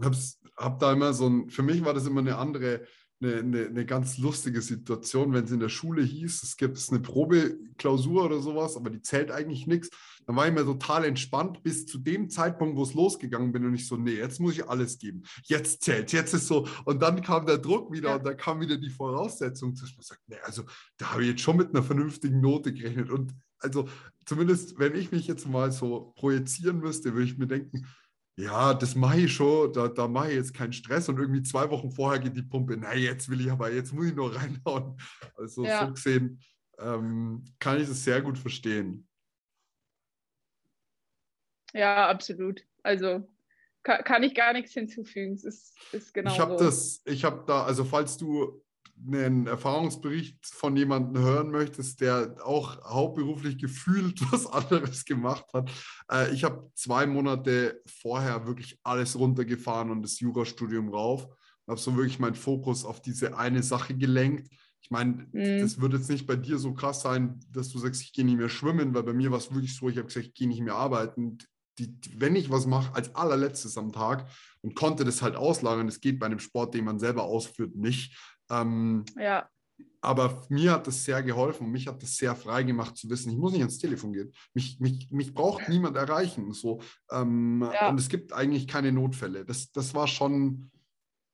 Hab's, 0.01 0.41
hab 0.57 0.79
da 0.79 0.91
immer 0.91 1.13
so 1.13 1.29
ein, 1.29 1.49
für 1.49 1.63
mich 1.63 1.85
war 1.85 1.93
das 1.93 2.07
immer 2.07 2.21
eine 2.21 2.37
andere 2.37 2.87
eine, 3.21 3.37
eine, 3.37 3.65
eine, 3.65 3.85
ganz 3.85 4.17
lustige 4.17 4.61
Situation, 4.61 5.33
wenn 5.33 5.45
es 5.45 5.51
in 5.51 5.59
der 5.59 5.69
Schule 5.69 6.03
hieß, 6.03 6.43
es 6.43 6.55
gibt 6.55 6.77
eine 6.89 6.99
Probeklausur 6.99 8.25
oder 8.25 8.39
sowas, 8.41 8.77
aber 8.77 8.89
die 8.89 9.01
zählt 9.01 9.31
eigentlich 9.31 9.65
nichts. 9.65 9.89
Dann 10.25 10.35
war 10.35 10.47
ich 10.47 10.53
mir 10.53 10.65
total 10.65 11.05
entspannt 11.05 11.63
bis 11.63 11.85
zu 11.85 11.97
dem 11.97 12.29
Zeitpunkt, 12.29 12.77
wo 12.77 12.83
es 12.83 12.93
losgegangen 12.93 13.51
bin 13.51 13.65
und 13.65 13.73
ich 13.73 13.87
so, 13.87 13.97
nee, 13.97 14.17
jetzt 14.17 14.39
muss 14.39 14.53
ich 14.53 14.69
alles 14.69 14.99
geben. 14.99 15.23
Jetzt 15.43 15.83
zählt, 15.83 16.11
jetzt 16.11 16.33
ist 16.33 16.47
so. 16.47 16.67
Und 16.85 17.01
dann 17.01 17.21
kam 17.21 17.45
der 17.45 17.57
Druck 17.57 17.91
wieder 17.91 18.09
ja. 18.09 18.15
und 18.17 18.25
da 18.25 18.33
kam 18.33 18.59
wieder 18.59 18.77
die 18.77 18.89
Voraussetzung, 18.89 19.73
dass 19.73 19.95
man 19.95 20.03
sagt, 20.03 20.21
nee, 20.27 20.37
also 20.43 20.63
da 20.97 21.11
habe 21.11 21.23
ich 21.23 21.29
jetzt 21.29 21.41
schon 21.41 21.57
mit 21.57 21.69
einer 21.69 21.83
vernünftigen 21.83 22.39
Note 22.39 22.71
gerechnet. 22.73 23.09
Und 23.09 23.33
also 23.59 23.87
zumindest, 24.25 24.77
wenn 24.77 24.95
ich 24.95 25.11
mich 25.11 25.25
jetzt 25.27 25.47
mal 25.47 25.71
so 25.71 26.13
projizieren 26.17 26.79
müsste, 26.79 27.13
würde 27.13 27.25
ich 27.25 27.37
mir 27.37 27.47
denken, 27.47 27.87
ja, 28.37 28.75
das 28.75 28.93
mache 28.95 29.21
ich 29.21 29.33
schon, 29.33 29.73
da, 29.73 29.87
da 29.87 30.07
mache 30.07 30.29
ich 30.29 30.35
jetzt 30.35 30.53
keinen 30.53 30.71
Stress 30.71 31.09
und 31.09 31.17
irgendwie 31.17 31.41
zwei 31.41 31.69
Wochen 31.71 31.89
vorher 31.89 32.19
geht 32.19 32.37
die 32.37 32.43
Pumpe, 32.43 32.77
na, 32.77 32.93
jetzt 32.93 33.29
will 33.29 33.41
ich 33.41 33.51
aber, 33.51 33.71
jetzt 33.71 33.93
muss 33.93 34.05
ich 34.05 34.15
nur 34.15 34.35
reinhauen. 34.35 34.95
Also 35.35 35.65
ja. 35.65 35.85
so 35.85 35.93
gesehen 35.93 36.39
ähm, 36.77 37.43
kann 37.57 37.81
ich 37.81 37.87
das 37.87 38.03
sehr 38.03 38.21
gut 38.21 38.37
verstehen. 38.37 39.07
Ja, 41.73 42.07
absolut. 42.09 42.63
Also 42.83 43.27
kann, 43.81 44.03
kann 44.03 44.23
ich 44.23 44.35
gar 44.35 44.53
nichts 44.53 44.73
hinzufügen. 44.73 45.33
Es 45.33 45.43
ist, 45.43 45.75
ist 45.91 46.13
genau 46.13 46.31
Ich 46.31 46.39
habe 46.39 46.59
so. 46.59 46.65
das, 46.65 47.01
ich 47.05 47.23
habe 47.23 47.43
da, 47.47 47.63
also 47.63 47.83
falls 47.85 48.17
du 48.17 48.63
einen 49.05 49.47
Erfahrungsbericht 49.47 50.45
von 50.45 50.75
jemandem 50.75 51.23
hören 51.23 51.51
möchtest, 51.51 52.01
der 52.01 52.35
auch 52.43 52.81
hauptberuflich 52.83 53.57
gefühlt 53.57 54.19
was 54.31 54.47
anderes 54.47 55.05
gemacht 55.05 55.45
hat. 55.53 55.71
Äh, 56.11 56.33
ich 56.33 56.43
habe 56.43 56.69
zwei 56.75 57.05
Monate 57.05 57.81
vorher 57.85 58.47
wirklich 58.47 58.79
alles 58.83 59.17
runtergefahren 59.17 59.91
und 59.91 60.01
das 60.01 60.19
Jurastudium 60.19 60.89
rauf. 60.89 61.27
Habe 61.67 61.79
so 61.79 61.95
wirklich 61.97 62.19
meinen 62.19 62.35
Fokus 62.35 62.85
auf 62.85 63.01
diese 63.01 63.37
eine 63.37 63.61
Sache 63.61 63.93
gelenkt. 63.93 64.49
Ich 64.81 64.91
meine, 64.91 65.27
mhm. 65.33 65.59
das 65.59 65.81
wird 65.81 65.93
jetzt 65.93 66.09
nicht 66.09 66.25
bei 66.25 66.37
dir 66.37 66.57
so 66.57 66.73
krass 66.73 67.01
sein, 67.01 67.41
dass 67.51 67.69
du 67.69 67.79
sagst, 67.79 68.01
ich 68.01 68.13
gehe 68.13 68.23
nicht 68.23 68.37
mehr 68.37 68.47
schwimmen, 68.47 68.93
weil 68.93 69.03
bei 69.03 69.13
mir 69.13 69.31
war 69.31 69.37
es 69.37 69.53
wirklich 69.53 69.75
so, 69.75 69.89
ich 69.89 69.97
habe 69.97 70.07
gesagt, 70.07 70.27
ich 70.27 70.33
gehe 70.33 70.47
nicht 70.47 70.61
mehr 70.61 70.75
arbeiten. 70.75 71.37
Die, 71.77 71.99
die, 71.99 72.21
wenn 72.21 72.37
ich 72.37 72.49
was 72.49 72.65
mache, 72.65 72.95
als 72.95 73.13
allerletztes 73.13 73.77
am 73.77 73.91
Tag 73.91 74.29
und 74.61 74.75
konnte 74.75 75.03
das 75.03 75.21
halt 75.21 75.35
auslagern, 75.35 75.87
das 75.87 75.99
geht 75.99 76.19
bei 76.19 76.25
einem 76.25 76.39
Sport, 76.39 76.73
den 76.73 76.85
man 76.85 76.99
selber 76.99 77.23
ausführt, 77.23 77.75
nicht. 77.75 78.17
Ähm, 78.49 79.05
ja. 79.17 79.49
Aber 80.01 80.45
mir 80.49 80.71
hat 80.71 80.87
das 80.87 81.03
sehr 81.03 81.21
geholfen 81.21 81.65
und 81.65 81.71
mich 81.71 81.87
hat 81.87 82.01
das 82.01 82.15
sehr 82.17 82.35
frei 82.35 82.63
gemacht 82.63 82.97
zu 82.97 83.09
wissen, 83.09 83.31
ich 83.31 83.37
muss 83.37 83.51
nicht 83.51 83.61
ans 83.61 83.77
Telefon 83.79 84.13
gehen. 84.13 84.31
Mich, 84.53 84.79
mich, 84.79 85.09
mich 85.11 85.33
braucht 85.33 85.69
niemand 85.69 85.97
erreichen. 85.97 86.51
So. 86.53 86.81
Ähm, 87.11 87.67
ja. 87.73 87.89
Und 87.89 87.99
es 87.99 88.09
gibt 88.09 88.33
eigentlich 88.33 88.67
keine 88.67 88.91
Notfälle. 88.91 89.43
Das, 89.45 89.71
das 89.71 89.93
war 89.93 90.07
schon, 90.07 90.71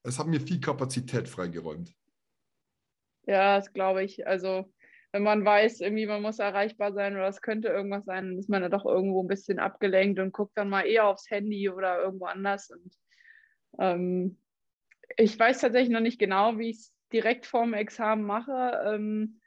es 0.03 0.17
hat 0.17 0.27
mir 0.27 0.41
viel 0.41 0.59
Kapazität 0.59 1.29
freigeräumt. 1.29 1.93
Ja, 3.25 3.57
das 3.57 3.71
glaube 3.71 4.03
ich. 4.03 4.27
Also 4.27 4.65
wenn 5.11 5.23
man 5.23 5.45
weiß, 5.45 5.81
irgendwie 5.81 6.07
man 6.07 6.21
muss 6.21 6.39
erreichbar 6.39 6.91
sein 6.93 7.13
oder 7.13 7.27
es 7.27 7.41
könnte 7.41 7.67
irgendwas 7.67 8.05
sein, 8.05 8.29
dann 8.29 8.39
ist 8.39 8.49
man 8.49 8.63
ja 8.63 8.69
doch 8.69 8.85
irgendwo 8.85 9.21
ein 9.21 9.27
bisschen 9.27 9.59
abgelenkt 9.59 10.19
und 10.19 10.33
guckt 10.33 10.57
dann 10.57 10.69
mal 10.69 10.87
eher 10.87 11.05
aufs 11.05 11.29
Handy 11.29 11.69
oder 11.69 12.01
irgendwo 12.01 12.25
anders. 12.25 12.71
Und 12.71 12.97
ähm, 13.79 14.39
ich 15.15 15.37
weiß 15.37 15.59
tatsächlich 15.59 15.91
noch 15.91 15.99
nicht 15.99 16.19
genau, 16.19 16.57
wie 16.57 16.71
ich 16.71 16.77
es 16.77 16.93
direkt 17.13 17.45
vorm 17.45 17.73
Examen 17.73 18.23
mache, 18.25 18.81
ähm, 18.85 19.39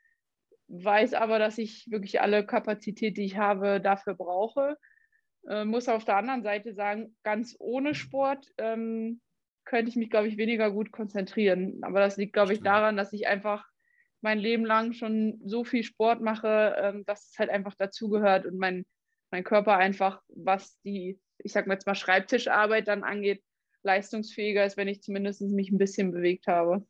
weiß 0.68 1.14
aber, 1.14 1.38
dass 1.38 1.59
ich 1.59 1.90
wirklich 1.90 2.20
alle 2.20 2.44
Kapazität, 2.44 3.16
die 3.16 3.24
ich 3.24 3.37
habe, 3.37 3.81
dafür 3.81 4.14
brauche. 4.14 4.76
Äh, 5.48 5.64
muss 5.64 5.88
auf 5.88 6.05
der 6.05 6.16
anderen 6.16 6.42
Seite 6.42 6.74
sagen, 6.74 7.16
ganz 7.22 7.57
ohne 7.59 7.94
Sport 7.94 8.46
ähm, 8.59 9.20
könnte 9.64 9.90
ich 9.90 9.96
mich, 9.96 10.11
glaube 10.11 10.29
ich, 10.29 10.37
weniger 10.37 10.70
gut 10.70 10.92
konzentrieren. 10.92 11.79
Aber 11.83 12.00
das 12.00 12.16
liegt, 12.16 12.33
glaube 12.33 12.52
ich, 12.52 12.62
daran, 12.62 12.96
dass 12.96 13.12
ich 13.12 13.26
einfach 13.26 13.64
mein 14.22 14.38
Leben 14.38 14.64
lang 14.64 14.92
schon 14.92 15.40
so 15.44 15.64
viel 15.64 15.83
Sport 15.83 16.20
mache, 16.20 16.74
ähm, 16.79 17.05
dass 17.07 17.31
es 17.31 17.38
halt 17.38 17.50
einfach 17.50 17.74
dazugehört 17.74 18.46
und 18.46 18.59
mein, 18.59 18.85
mein 19.31 19.44
Körper 19.44 19.76
einfach, 19.76 20.22
was 20.29 20.81
die, 20.83 21.20
ich 21.38 21.52
sag 21.52 21.66
mal 21.66 21.74
jetzt 21.74 21.87
mal 21.87 21.94
Schreibtischarbeit 21.94 22.88
dann 22.88 23.05
angeht, 23.05 23.42
leistungsfähiger 23.83 24.64
ist, 24.64 24.76
wenn 24.76 24.88
ich 24.88 25.02
zumindest 25.02 25.42
mich 25.42 25.70
ein 25.70 25.79
bisschen 25.79 26.12
bewegt 26.12 26.46
habe. 26.48 26.85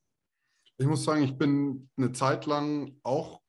Ich 0.78 0.86
muss 0.86 1.04
sagen, 1.04 1.22
ich 1.22 1.36
bin 1.36 1.88
eine 1.96 2.12
Zeit 2.12 2.46
lang 2.46 2.92
auch 3.02 3.40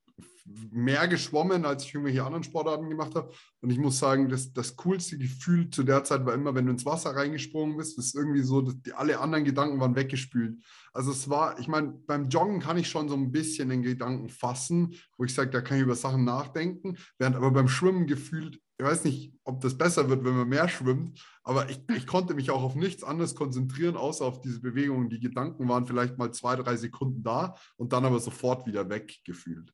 mehr 0.72 1.08
geschwommen, 1.08 1.66
als 1.66 1.84
ich 1.84 1.94
irgendwelche 1.94 2.24
anderen 2.24 2.44
Sportarten 2.44 2.90
gemacht 2.90 3.16
habe. 3.16 3.32
Und 3.62 3.70
ich 3.70 3.78
muss 3.78 4.00
sagen, 4.00 4.30
das, 4.30 4.54
das 4.54 4.76
coolste 4.76 5.18
Gefühl 5.18 5.70
zu 5.70 5.84
der 5.84 6.04
Zeit 6.04 6.26
war 6.26 6.34
immer, 6.34 6.56
wenn 6.56 6.66
du 6.66 6.72
ins 6.72 6.86
Wasser 6.86 7.16
reingesprungen 7.16 7.78
bist, 7.78 7.98
ist 7.98 8.16
irgendwie 8.16 8.42
so, 8.42 8.62
dass 8.62 8.82
die, 8.82 8.94
alle 8.94 9.20
anderen 9.20 9.44
Gedanken 9.44 9.80
waren 9.80 9.96
weggespült. 9.96 10.58
Also 10.94 11.12
es 11.12 11.30
war, 11.30 11.60
ich 11.60 11.68
meine, 11.68 11.90
beim 12.08 12.30
Joggen 12.30 12.60
kann 12.60 12.78
ich 12.78 12.90
schon 12.90 13.10
so 13.10 13.16
ein 13.16 13.32
bisschen 13.32 13.70
den 13.70 13.82
Gedanken 13.82 14.30
fassen, 14.30 14.96
wo 15.18 15.26
ich 15.26 15.34
sage, 15.34 15.50
da 15.50 15.62
kann 15.62 15.78
ich 15.78 15.84
über 15.84 15.96
Sachen 15.96 16.24
nachdenken, 16.24 16.98
während 17.18 17.36
aber 17.36 17.52
beim 17.52 17.68
Schwimmen 17.68 18.08
gefühlt 18.08 18.62
ich 18.80 18.86
weiß 18.86 19.06
nicht, 19.06 19.34
ob 19.44 19.60
das 19.62 19.78
besser 19.78 20.08
wird, 20.10 20.24
wenn 20.24 20.36
man 20.36 20.50
mehr 20.50 20.70
schwimmt, 20.70 21.20
aber 21.44 21.70
ich, 21.70 21.80
ich 21.96 22.06
konnte 22.06 22.36
mich 22.36 22.52
auch 22.52 22.62
auf 22.62 22.76
nichts 22.76 23.04
anderes 23.04 23.34
konzentrieren, 23.34 23.98
außer 23.98 24.24
auf 24.24 24.42
diese 24.42 24.62
Bewegungen. 24.62 25.10
Die 25.10 25.20
Gedanken 25.20 25.68
waren 25.68 25.88
vielleicht 25.88 26.18
mal 26.18 26.32
zwei, 26.32 26.56
drei 26.56 26.76
Sekunden 26.76 27.24
da 27.24 27.56
und 27.78 27.92
dann 27.92 28.06
aber 28.06 28.20
sofort 28.20 28.68
wieder 28.68 28.88
weggefühlt. 28.90 29.74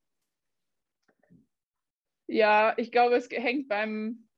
Ja, 2.27 2.73
ich 2.77 2.91
glaube, 2.91 3.15
es 3.15 3.29
hängt 3.29 3.67
beim 3.67 4.29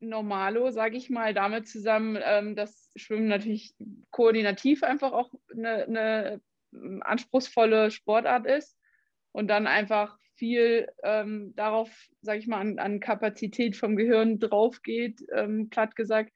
Normalo, 0.00 0.70
sage 0.70 0.98
ich 0.98 1.08
mal, 1.08 1.32
damit 1.32 1.66
zusammen, 1.68 2.18
ähm, 2.22 2.56
dass 2.56 2.90
Schwimmen 2.96 3.28
natürlich 3.28 3.74
koordinativ 4.10 4.82
einfach 4.82 5.12
auch 5.12 5.32
eine, 5.50 5.84
eine 5.84 6.40
anspruchsvolle 7.00 7.90
Sportart 7.90 8.46
ist 8.46 8.76
und 9.32 9.48
dann 9.48 9.66
einfach 9.66 10.18
viel 10.38 10.88
ähm, 11.02 11.52
darauf, 11.56 11.90
sage 12.22 12.38
ich 12.38 12.46
mal, 12.46 12.60
an, 12.60 12.78
an, 12.78 13.00
Kapazität 13.00 13.76
vom 13.76 13.96
Gehirn 13.96 14.38
drauf 14.38 14.82
geht, 14.82 15.20
ähm, 15.34 15.68
platt 15.68 15.96
gesagt, 15.96 16.32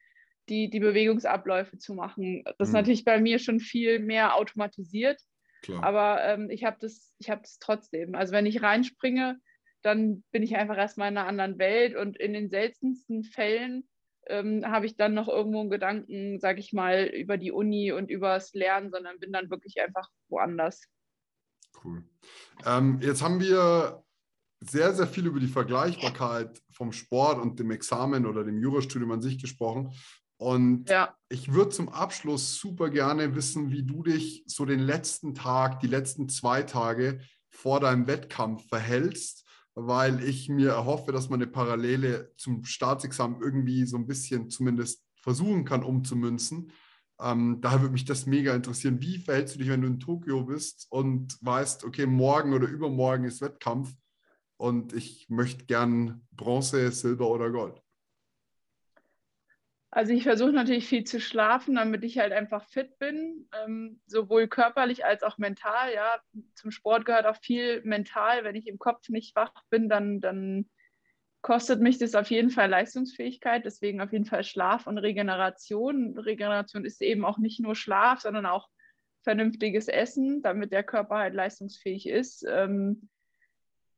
die, 0.49 0.69
die 0.69 0.81
Bewegungsabläufe 0.81 1.77
zu 1.77 1.93
machen. 1.93 2.43
Das 2.43 2.55
mhm. 2.59 2.63
ist 2.63 2.73
natürlich 2.73 3.05
bei 3.05 3.19
mir 3.19 3.39
schon 3.39 3.59
viel 3.59 3.99
mehr 3.99 4.35
automatisiert, 4.35 5.21
Klar. 5.63 5.83
aber 5.83 6.23
ähm, 6.25 6.49
ich 6.49 6.65
habe 6.65 6.77
das, 6.81 7.15
hab 7.27 7.43
das 7.43 7.59
trotzdem. 7.59 8.13
Also 8.15 8.33
wenn 8.33 8.45
ich 8.45 8.61
reinspringe, 8.61 9.39
dann 9.81 10.23
bin 10.31 10.43
ich 10.43 10.55
einfach 10.55 10.77
erstmal 10.77 11.11
in 11.11 11.17
einer 11.17 11.27
anderen 11.27 11.57
Welt 11.59 11.95
und 11.95 12.17
in 12.17 12.33
den 12.33 12.49
seltensten 12.49 13.23
Fällen 13.23 13.87
ähm, 14.27 14.65
habe 14.65 14.85
ich 14.85 14.95
dann 14.95 15.13
noch 15.13 15.27
irgendwo 15.27 15.59
einen 15.61 15.69
Gedanken, 15.69 16.39
sage 16.39 16.59
ich 16.59 16.73
mal, 16.73 17.05
über 17.05 17.37
die 17.37 17.51
Uni 17.51 17.91
und 17.91 18.09
übers 18.09 18.53
Lernen, 18.53 18.91
sondern 18.91 19.19
bin 19.19 19.31
dann 19.31 19.49
wirklich 19.49 19.81
einfach 19.81 20.09
woanders. 20.29 20.87
Cool. 21.83 22.03
Ähm, 22.65 22.99
jetzt 23.01 23.21
haben 23.21 23.39
wir 23.39 24.03
sehr, 24.59 24.93
sehr 24.93 25.07
viel 25.07 25.27
über 25.27 25.39
die 25.39 25.47
Vergleichbarkeit 25.47 26.61
vom 26.71 26.91
Sport 26.91 27.41
und 27.41 27.59
dem 27.59 27.71
Examen 27.71 28.25
oder 28.25 28.43
dem 28.43 28.57
Jurastudium 28.57 29.11
an 29.11 29.21
sich 29.21 29.39
gesprochen. 29.39 29.93
Und 30.37 30.89
ja. 30.89 31.15
ich 31.29 31.53
würde 31.53 31.69
zum 31.69 31.89
Abschluss 31.89 32.57
super 32.57 32.89
gerne 32.89 33.35
wissen, 33.35 33.71
wie 33.71 33.83
du 33.83 34.03
dich 34.03 34.43
so 34.47 34.65
den 34.65 34.79
letzten 34.79 35.35
Tag, 35.35 35.79
die 35.79 35.87
letzten 35.87 36.27
zwei 36.27 36.63
Tage 36.63 37.19
vor 37.49 37.79
deinem 37.79 38.07
Wettkampf 38.07 38.67
verhältst, 38.67 39.45
weil 39.75 40.23
ich 40.23 40.49
mir 40.49 40.71
erhoffe, 40.71 41.11
dass 41.11 41.29
man 41.29 41.41
eine 41.41 41.49
Parallele 41.49 42.33
zum 42.35 42.65
Staatsexamen 42.65 43.41
irgendwie 43.41 43.85
so 43.85 43.97
ein 43.97 44.07
bisschen 44.07 44.49
zumindest 44.49 45.03
versuchen 45.21 45.65
kann 45.65 45.83
umzumünzen. 45.83 46.71
Ähm, 47.23 47.59
daher 47.61 47.81
würde 47.81 47.93
mich 47.93 48.05
das 48.05 48.25
mega 48.25 48.53
interessieren. 48.53 49.01
Wie 49.01 49.17
verhältst 49.17 49.55
du 49.55 49.59
dich, 49.59 49.69
wenn 49.69 49.81
du 49.81 49.87
in 49.87 49.99
Tokio 49.99 50.43
bist 50.43 50.87
und 50.89 51.37
weißt, 51.41 51.85
okay, 51.85 52.05
morgen 52.05 52.53
oder 52.53 52.67
übermorgen 52.67 53.23
ist 53.23 53.41
Wettkampf 53.41 53.95
und 54.57 54.91
ich 54.91 55.29
möchte 55.29 55.65
gern 55.65 56.27
Bronze, 56.31 56.91
Silber 56.91 57.29
oder 57.29 57.49
Gold? 57.49 57.81
Also 59.89 60.11
ich 60.11 60.23
versuche 60.23 60.51
natürlich 60.51 60.87
viel 60.87 61.03
zu 61.03 61.21
schlafen, 61.21 61.75
damit 61.75 62.03
ich 62.03 62.17
halt 62.17 62.33
einfach 62.33 62.67
fit 62.67 62.97
bin, 62.97 63.47
ähm, 63.63 64.01
sowohl 64.07 64.47
körperlich 64.47 65.05
als 65.05 65.21
auch 65.21 65.37
mental. 65.37 65.93
Ja, 65.93 66.19
zum 66.55 66.71
Sport 66.71 67.05
gehört 67.05 67.27
auch 67.27 67.37
viel 67.37 67.81
mental. 67.83 68.43
Wenn 68.43 68.55
ich 68.55 68.67
im 68.67 68.79
Kopf 68.79 69.07
nicht 69.09 69.35
wach 69.35 69.53
bin, 69.69 69.89
dann, 69.89 70.19
dann 70.19 70.67
kostet 71.43 71.81
mich 71.81 71.99
das 71.99 72.15
auf 72.15 72.31
jeden 72.31 72.49
Fall 72.49 72.69
Leistungsfähigkeit, 72.69 73.65
deswegen 73.65 74.01
auf 74.01 74.13
jeden 74.13 74.25
Fall 74.25 74.43
Schlaf 74.43 74.87
und 74.87 74.97
Regeneration. 74.97 76.17
Regeneration 76.17 76.85
ist 76.85 77.01
eben 77.01 77.25
auch 77.25 77.37
nicht 77.37 77.59
nur 77.59 77.75
Schlaf, 77.75 78.21
sondern 78.21 78.45
auch 78.45 78.69
vernünftiges 79.23 79.89
Essen, 79.89 80.41
damit 80.41 80.71
der 80.71 80.83
Körper 80.83 81.17
halt 81.17 81.33
leistungsfähig 81.33 82.07
ist. 82.07 82.45
Ähm, 82.49 83.09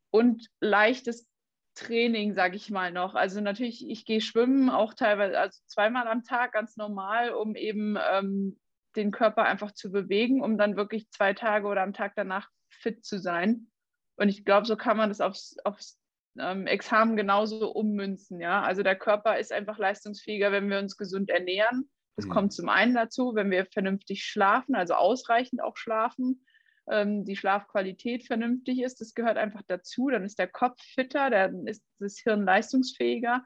und 0.09 0.49
leichtes 0.59 1.27
Training, 1.75 2.33
sage 2.33 2.55
ich 2.55 2.71
mal 2.71 2.91
noch. 2.91 3.13
Also 3.13 3.41
natürlich, 3.41 3.87
ich 3.87 4.05
gehe 4.05 4.21
schwimmen, 4.21 4.71
auch 4.71 4.95
teilweise, 4.95 5.37
also 5.37 5.61
zweimal 5.67 6.07
am 6.07 6.23
Tag 6.23 6.53
ganz 6.53 6.77
normal, 6.77 7.31
um 7.31 7.55
eben 7.55 7.95
ähm, 8.11 8.59
den 8.95 9.11
Körper 9.11 9.43
einfach 9.43 9.71
zu 9.71 9.91
bewegen, 9.91 10.41
um 10.41 10.57
dann 10.57 10.77
wirklich 10.77 11.11
zwei 11.11 11.33
Tage 11.33 11.67
oder 11.67 11.83
am 11.83 11.93
Tag 11.93 12.13
danach 12.15 12.49
fit 12.69 13.05
zu 13.05 13.19
sein. 13.19 13.67
Und 14.15 14.29
ich 14.29 14.45
glaube, 14.45 14.65
so 14.65 14.75
kann 14.75 14.97
man 14.97 15.09
das 15.09 15.21
aufs, 15.21 15.57
aufs 15.63 15.99
ähm, 16.39 16.67
Examen 16.67 17.15
genauso 17.15 17.71
ummünzen. 17.71 18.39
Ja? 18.39 18.61
Also 18.61 18.83
der 18.83 18.95
Körper 18.95 19.39
ist 19.39 19.51
einfach 19.51 19.77
leistungsfähiger, 19.77 20.51
wenn 20.51 20.69
wir 20.69 20.79
uns 20.79 20.97
gesund 20.97 21.29
ernähren. 21.29 21.89
Das 22.15 22.25
mhm. 22.25 22.31
kommt 22.31 22.53
zum 22.53 22.69
einen 22.69 22.93
dazu, 22.93 23.35
wenn 23.35 23.51
wir 23.51 23.65
vernünftig 23.65 24.23
schlafen, 24.23 24.75
also 24.75 24.93
ausreichend 24.93 25.61
auch 25.61 25.77
schlafen, 25.77 26.45
ähm, 26.89 27.25
die 27.25 27.35
Schlafqualität 27.35 28.25
vernünftig 28.25 28.81
ist. 28.81 29.01
Das 29.01 29.13
gehört 29.13 29.37
einfach 29.37 29.63
dazu. 29.67 30.09
Dann 30.09 30.23
ist 30.23 30.39
der 30.39 30.47
Kopf 30.47 30.81
fitter, 30.81 31.29
dann 31.29 31.67
ist 31.67 31.83
das 31.99 32.17
Hirn 32.19 32.45
leistungsfähiger. 32.45 33.43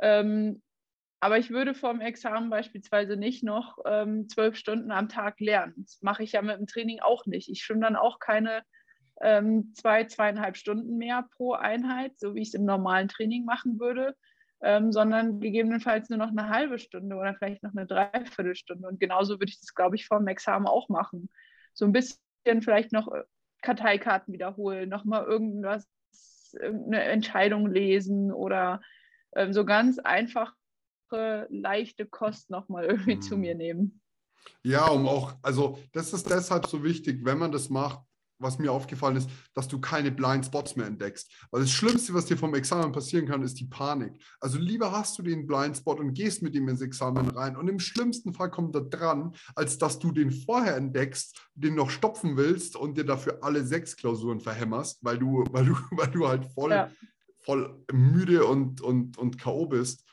Ähm, 0.00 0.62
aber 1.20 1.38
ich 1.38 1.50
würde 1.50 1.74
vor 1.74 1.92
dem 1.92 2.00
Examen 2.00 2.50
beispielsweise 2.50 3.16
nicht 3.16 3.44
noch 3.44 3.78
ähm, 3.86 4.28
zwölf 4.28 4.56
Stunden 4.56 4.90
am 4.90 5.08
Tag 5.08 5.38
lernen. 5.38 5.74
Das 5.76 6.02
mache 6.02 6.24
ich 6.24 6.32
ja 6.32 6.42
mit 6.42 6.58
dem 6.58 6.66
Training 6.66 6.98
auch 6.98 7.26
nicht. 7.26 7.48
Ich 7.48 7.62
schwimme 7.62 7.82
dann 7.82 7.94
auch 7.94 8.18
keine 8.18 8.62
ähm, 9.22 9.72
zwei, 9.74 10.04
zweieinhalb 10.04 10.56
Stunden 10.56 10.98
mehr 10.98 11.26
pro 11.36 11.52
Einheit, 11.52 12.18
so 12.18 12.34
wie 12.34 12.42
ich 12.42 12.48
es 12.48 12.54
im 12.54 12.64
normalen 12.64 13.08
Training 13.08 13.44
machen 13.44 13.78
würde, 13.78 14.16
ähm, 14.60 14.92
sondern 14.92 15.40
gegebenenfalls 15.40 16.10
nur 16.10 16.18
noch 16.18 16.28
eine 16.28 16.48
halbe 16.48 16.78
Stunde 16.78 17.16
oder 17.16 17.34
vielleicht 17.34 17.62
noch 17.62 17.72
eine 17.72 17.86
Dreiviertelstunde. 17.86 18.86
Und 18.86 19.00
genauso 19.00 19.34
würde 19.34 19.50
ich 19.50 19.60
das, 19.60 19.74
glaube 19.74 19.96
ich, 19.96 20.06
vor 20.06 20.18
dem 20.18 20.28
Examen 20.28 20.66
auch 20.66 20.88
machen. 20.88 21.30
So 21.72 21.84
ein 21.84 21.92
bisschen 21.92 22.18
vielleicht 22.60 22.92
noch 22.92 23.08
äh, 23.12 23.22
Karteikarten 23.62 24.34
wiederholen, 24.34 24.88
nochmal 24.88 25.24
irgendwas, 25.24 25.86
irgendeine 26.52 27.04
Entscheidung 27.04 27.70
lesen 27.70 28.32
oder 28.32 28.82
ähm, 29.34 29.52
so 29.52 29.64
ganz 29.64 29.98
einfach 29.98 30.52
leichte 31.50 32.06
Kost 32.06 32.48
nochmal 32.48 32.86
irgendwie 32.86 33.16
mhm. 33.16 33.22
zu 33.22 33.36
mir 33.36 33.54
nehmen. 33.54 34.00
Ja, 34.62 34.88
um 34.88 35.06
auch, 35.06 35.34
also 35.42 35.78
das 35.92 36.12
ist 36.14 36.30
deshalb 36.30 36.66
so 36.66 36.82
wichtig, 36.82 37.24
wenn 37.24 37.36
man 37.36 37.52
das 37.52 37.68
macht, 37.68 38.00
was 38.42 38.58
mir 38.58 38.72
aufgefallen 38.72 39.16
ist, 39.16 39.30
dass 39.54 39.68
du 39.68 39.80
keine 39.80 40.10
Blind 40.10 40.44
Spots 40.46 40.76
mehr 40.76 40.86
entdeckst. 40.86 41.30
Weil 41.50 41.62
das 41.62 41.70
Schlimmste, 41.70 42.14
was 42.14 42.26
dir 42.26 42.36
vom 42.36 42.54
Examen 42.54 42.92
passieren 42.92 43.26
kann, 43.26 43.42
ist 43.42 43.58
die 43.60 43.66
Panik. 43.66 44.20
Also 44.40 44.58
lieber 44.58 44.92
hast 44.92 45.18
du 45.18 45.22
den 45.22 45.46
Blind 45.46 45.76
Spot 45.76 45.94
und 45.94 46.14
gehst 46.14 46.42
mit 46.42 46.54
ihm 46.54 46.68
ins 46.68 46.80
Examen 46.80 47.28
rein. 47.30 47.56
Und 47.56 47.68
im 47.68 47.78
schlimmsten 47.78 48.34
Fall 48.34 48.50
kommt 48.50 48.74
er 48.74 48.82
dran, 48.82 49.34
als 49.54 49.78
dass 49.78 49.98
du 49.98 50.12
den 50.12 50.30
vorher 50.30 50.76
entdeckst, 50.76 51.40
den 51.54 51.74
noch 51.74 51.90
stopfen 51.90 52.36
willst 52.36 52.76
und 52.76 52.98
dir 52.98 53.04
dafür 53.04 53.38
alle 53.42 53.64
sechs 53.64 53.96
Klausuren 53.96 54.40
verhämmerst, 54.40 54.98
weil 55.02 55.18
du, 55.18 55.44
weil 55.50 55.66
du, 55.66 55.76
weil 55.92 56.10
du 56.10 56.28
halt 56.28 56.46
voll, 56.52 56.70
ja. 56.70 56.90
voll 57.40 57.84
müde 57.92 58.46
und, 58.46 58.80
und, 58.80 59.18
und 59.18 59.38
K.O. 59.38 59.66
bist. 59.66 60.04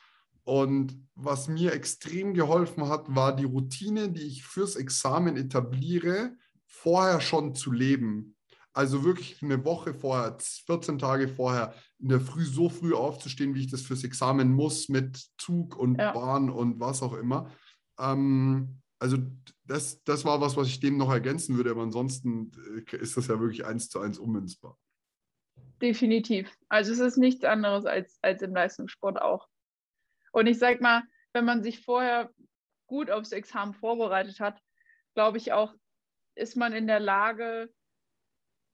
Und 0.44 1.08
was 1.14 1.48
mir 1.48 1.74
extrem 1.74 2.34
geholfen 2.34 2.88
hat, 2.88 3.14
war 3.14 3.36
die 3.36 3.46
Routine, 3.46 4.10
die 4.10 4.24
ich 4.24 4.44
fürs 4.44 4.76
Examen 4.76 5.38
etabliere, 5.38 6.36
vorher 6.70 7.20
schon 7.20 7.56
zu 7.56 7.72
leben. 7.72 8.36
Also 8.72 9.04
wirklich 9.04 9.42
eine 9.42 9.66
Woche 9.66 9.94
vorher, 9.94 10.38
14 10.40 11.00
Tage 11.00 11.28
vorher, 11.28 11.74
in 12.00 12.10
der 12.10 12.22
Früh 12.22 12.46
so 12.46 12.70
früh 12.70 12.94
aufzustehen, 12.94 13.56
wie 13.56 13.62
ich 13.62 13.72
das 13.72 13.82
fürs 13.82 14.04
Examen 14.04 14.54
muss, 14.54 14.88
mit 14.88 15.22
Zug 15.38 15.76
und 15.76 16.00
ja. 16.00 16.14
Bahn 16.14 16.50
und 16.50 16.80
was 16.80 17.02
auch 17.02 17.14
immer. 17.14 17.52
Ähm, 18.00 18.82
also 19.00 19.18
das, 19.66 20.04
das 20.04 20.24
war 20.24 20.40
was, 20.40 20.56
was 20.56 20.68
ich 20.68 20.80
dem 20.80 20.98
noch 20.98 21.12
ergänzen 21.12 21.58
würde, 21.58 21.72
aber 21.72 21.82
ansonsten 21.82 22.52
äh, 22.92 22.98
ist 22.98 23.18
das 23.18 23.28
ja 23.28 23.40
wirklich 23.40 23.66
eins 23.66 23.90
zu 23.90 24.00
eins 24.00 24.20
ummünzbar. 24.20 24.78
Definitiv. 25.82 26.56
Also 26.68 26.92
es 26.92 27.00
ist 27.00 27.18
nichts 27.18 27.44
anderes 27.44 27.86
als, 27.86 28.20
als 28.22 28.42
im 28.42 28.54
Leistungssport 28.54 29.22
auch. 29.22 29.48
Und 30.32 30.48
ich 30.48 30.60
sage 30.60 30.82
mal, 30.82 31.04
wenn 31.34 31.46
man 31.46 31.64
sich 31.64 31.84
vorher 31.84 32.30
gut 32.88 33.10
aufs 33.10 33.32
Examen 33.32 33.74
vorbereitet 33.74 34.40
hat, 34.40 34.62
glaube 35.16 35.38
ich 35.38 35.54
auch, 35.54 35.74
ist 36.36 36.56
man 36.56 36.74
in 36.74 36.88
der 36.88 37.00
Lage, 37.00 37.74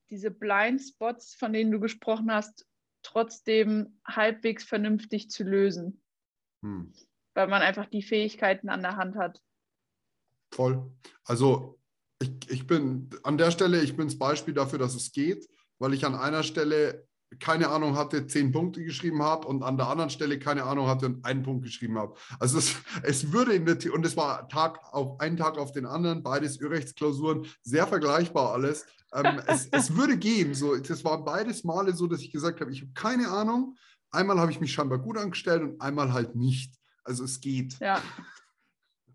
diese 0.09 0.31
Blindspots, 0.31 1.35
von 1.35 1.53
denen 1.53 1.71
du 1.71 1.79
gesprochen 1.79 2.31
hast, 2.31 2.67
trotzdem 3.01 3.99
halbwegs 4.05 4.63
vernünftig 4.63 5.29
zu 5.29 5.43
lösen. 5.43 6.01
Hm. 6.63 6.93
Weil 7.33 7.47
man 7.47 7.61
einfach 7.61 7.85
die 7.87 8.03
Fähigkeiten 8.03 8.69
an 8.69 8.81
der 8.81 8.97
Hand 8.97 9.15
hat. 9.15 9.41
Voll. 10.51 10.91
Also 11.25 11.79
ich, 12.21 12.31
ich 12.49 12.67
bin 12.67 13.09
an 13.23 13.37
der 13.37 13.51
Stelle, 13.51 13.81
ich 13.81 13.95
bin 13.95 14.07
das 14.07 14.17
Beispiel 14.17 14.53
dafür, 14.53 14.79
dass 14.79 14.95
es 14.95 15.11
geht, 15.11 15.47
weil 15.79 15.93
ich 15.93 16.05
an 16.05 16.15
einer 16.15 16.43
Stelle 16.43 17.07
keine 17.39 17.69
Ahnung 17.69 17.95
hatte, 17.95 18.27
zehn 18.27 18.51
Punkte 18.51 18.83
geschrieben 18.83 19.21
habe 19.23 19.47
und 19.47 19.63
an 19.63 19.77
der 19.77 19.87
anderen 19.87 20.09
Stelle 20.09 20.39
keine 20.39 20.63
Ahnung 20.63 20.87
hatte 20.87 21.07
und 21.07 21.25
einen 21.25 21.43
Punkt 21.43 21.63
geschrieben 21.63 21.97
habe. 21.97 22.15
Also 22.39 22.57
es, 22.57 22.75
es 23.03 23.31
würde 23.31 23.53
in 23.53 23.65
der 23.65 23.75
und 23.93 24.05
es 24.05 24.17
war 24.17 24.47
Tag 24.49 24.79
auf 24.93 25.19
einen 25.19 25.37
Tag 25.37 25.57
auf 25.57 25.71
den 25.71 25.85
anderen, 25.85 26.23
beides 26.23 26.59
Irrechtsklausuren, 26.59 27.45
sehr 27.61 27.87
vergleichbar 27.87 28.53
alles. 28.53 28.85
Ähm, 29.13 29.41
es, 29.47 29.67
es 29.71 29.95
würde 29.95 30.17
gehen. 30.17 30.53
So, 30.53 30.75
das 30.75 31.03
waren 31.03 31.25
beides 31.25 31.63
Male 31.63 31.93
so, 31.93 32.07
dass 32.07 32.21
ich 32.21 32.31
gesagt 32.31 32.61
habe, 32.61 32.71
ich 32.71 32.81
habe 32.81 32.91
keine 32.93 33.29
Ahnung. 33.29 33.75
Einmal 34.11 34.39
habe 34.39 34.51
ich 34.51 34.61
mich 34.61 34.71
scheinbar 34.71 34.99
gut 34.99 35.17
angestellt 35.17 35.61
und 35.61 35.81
einmal 35.81 36.13
halt 36.13 36.35
nicht. 36.35 36.73
Also 37.03 37.23
es 37.23 37.41
geht. 37.41 37.79
Ja. 37.79 38.01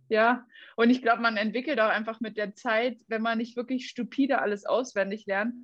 Ja, 0.08 0.44
und 0.74 0.90
ich 0.90 1.02
glaube, 1.02 1.22
man 1.22 1.36
entwickelt 1.36 1.78
auch 1.78 1.88
einfach 1.88 2.20
mit 2.20 2.36
der 2.36 2.56
Zeit, 2.56 2.98
wenn 3.06 3.22
man 3.22 3.38
nicht 3.38 3.56
wirklich 3.56 3.88
stupide 3.88 4.40
alles 4.40 4.66
auswendig 4.66 5.24
lernt, 5.26 5.54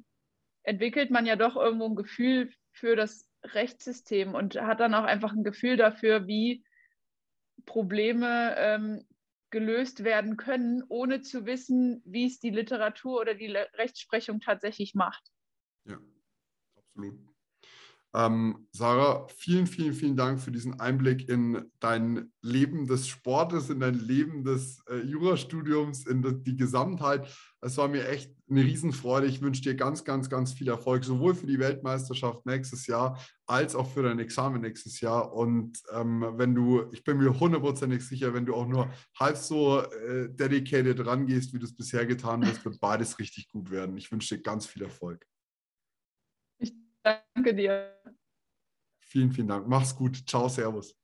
entwickelt 0.67 1.11
man 1.11 1.27
ja 1.27 1.37
doch 1.37 1.57
irgendwo 1.57 1.87
ein 1.87 1.97
Gefühl 1.97 2.53
für 2.73 2.97
das 2.97 3.31
Rechtssystem 3.43 4.35
und 4.35 4.61
hat 4.61 4.81
dann 4.81 4.95
auch 4.95 5.05
einfach 5.05 5.33
ein 5.33 5.45
Gefühl 5.45 5.77
dafür, 5.77 6.27
wie 6.27 6.65
Probleme 7.65 8.55
ähm, 8.59 9.07
gelöst 9.51 10.05
werden 10.05 10.37
können, 10.37 10.83
ohne 10.89 11.21
zu 11.21 11.47
wissen, 11.47 12.03
wie 12.05 12.27
es 12.27 12.41
die 12.41 12.51
Literatur 12.51 13.21
oder 13.21 13.35
die 13.35 13.47
Rechtsprechung 13.47 14.41
tatsächlich 14.41 14.95
macht. 14.95 15.31
Ja, 15.85 16.01
absolut. 16.77 17.36
Ähm, 18.17 18.67
Sarah, 18.73 19.27
vielen, 19.37 19.67
vielen, 19.67 19.93
vielen 19.93 20.17
Dank 20.17 20.41
für 20.41 20.51
diesen 20.51 20.81
Einblick 20.81 21.29
in 21.29 21.71
dein 21.81 22.33
Leben 22.41 22.87
des 22.87 23.09
Sportes, 23.09 23.69
in 23.69 23.81
dein 23.81 23.93
Leben 23.93 24.43
des 24.43 24.83
äh, 24.89 25.03
Jurastudiums, 25.03 26.07
in 26.07 26.23
die, 26.23 26.43
die 26.43 26.57
Gesamtheit. 26.57 27.29
Es 27.61 27.77
war 27.77 27.89
mir 27.89 28.09
echt 28.09 28.35
eine 28.49 28.63
Riesenfreude. 28.63 29.27
Ich 29.27 29.43
wünsche 29.43 29.61
dir 29.61 29.75
ganz, 29.75 30.03
ganz, 30.03 30.31
ganz 30.31 30.55
viel 30.55 30.69
Erfolg, 30.69 31.05
sowohl 31.05 31.35
für 31.35 31.47
die 31.47 31.59
Weltmeisterschaft 31.59 32.47
nächstes 32.47 32.87
Jahr 32.87 33.21
als 33.45 33.75
auch 33.75 33.91
für 33.91 34.03
dein 34.03 34.19
Examen 34.19 34.63
nächstes 34.63 35.03
Jahr. 35.03 35.35
Und 35.35 35.79
ähm, 35.93 36.25
wenn 36.37 36.55
du, 36.55 36.91
ich 36.93 37.05
bin 37.05 37.19
mir 37.19 37.39
hundertprozentig 37.39 38.03
sicher, 38.03 38.33
wenn 38.33 38.47
du 38.47 38.55
auch 38.55 38.67
nur 38.67 38.91
halb 39.21 39.37
so 39.37 39.83
äh, 39.83 40.31
dedicated 40.31 41.05
rangehst, 41.05 41.53
wie 41.53 41.59
du 41.59 41.67
es 41.67 41.77
bisher 41.77 42.07
getan 42.07 42.47
hast, 42.47 42.65
wird 42.65 42.81
beides 42.81 43.19
richtig 43.19 43.51
gut 43.51 43.71
werden. 43.71 43.99
Ich 43.99 44.11
wünsche 44.11 44.37
dir 44.37 44.43
ganz 44.43 44.65
viel 44.65 44.85
Erfolg. 44.85 45.27
Ich 46.59 46.73
danke 47.03 47.55
dir. 47.55 47.96
Vielen, 49.09 49.31
vielen 49.33 49.49
Dank. 49.49 49.69
Mach's 49.69 49.95
gut. 49.97 50.27
Ciao, 50.29 50.49
Servus. 50.49 50.97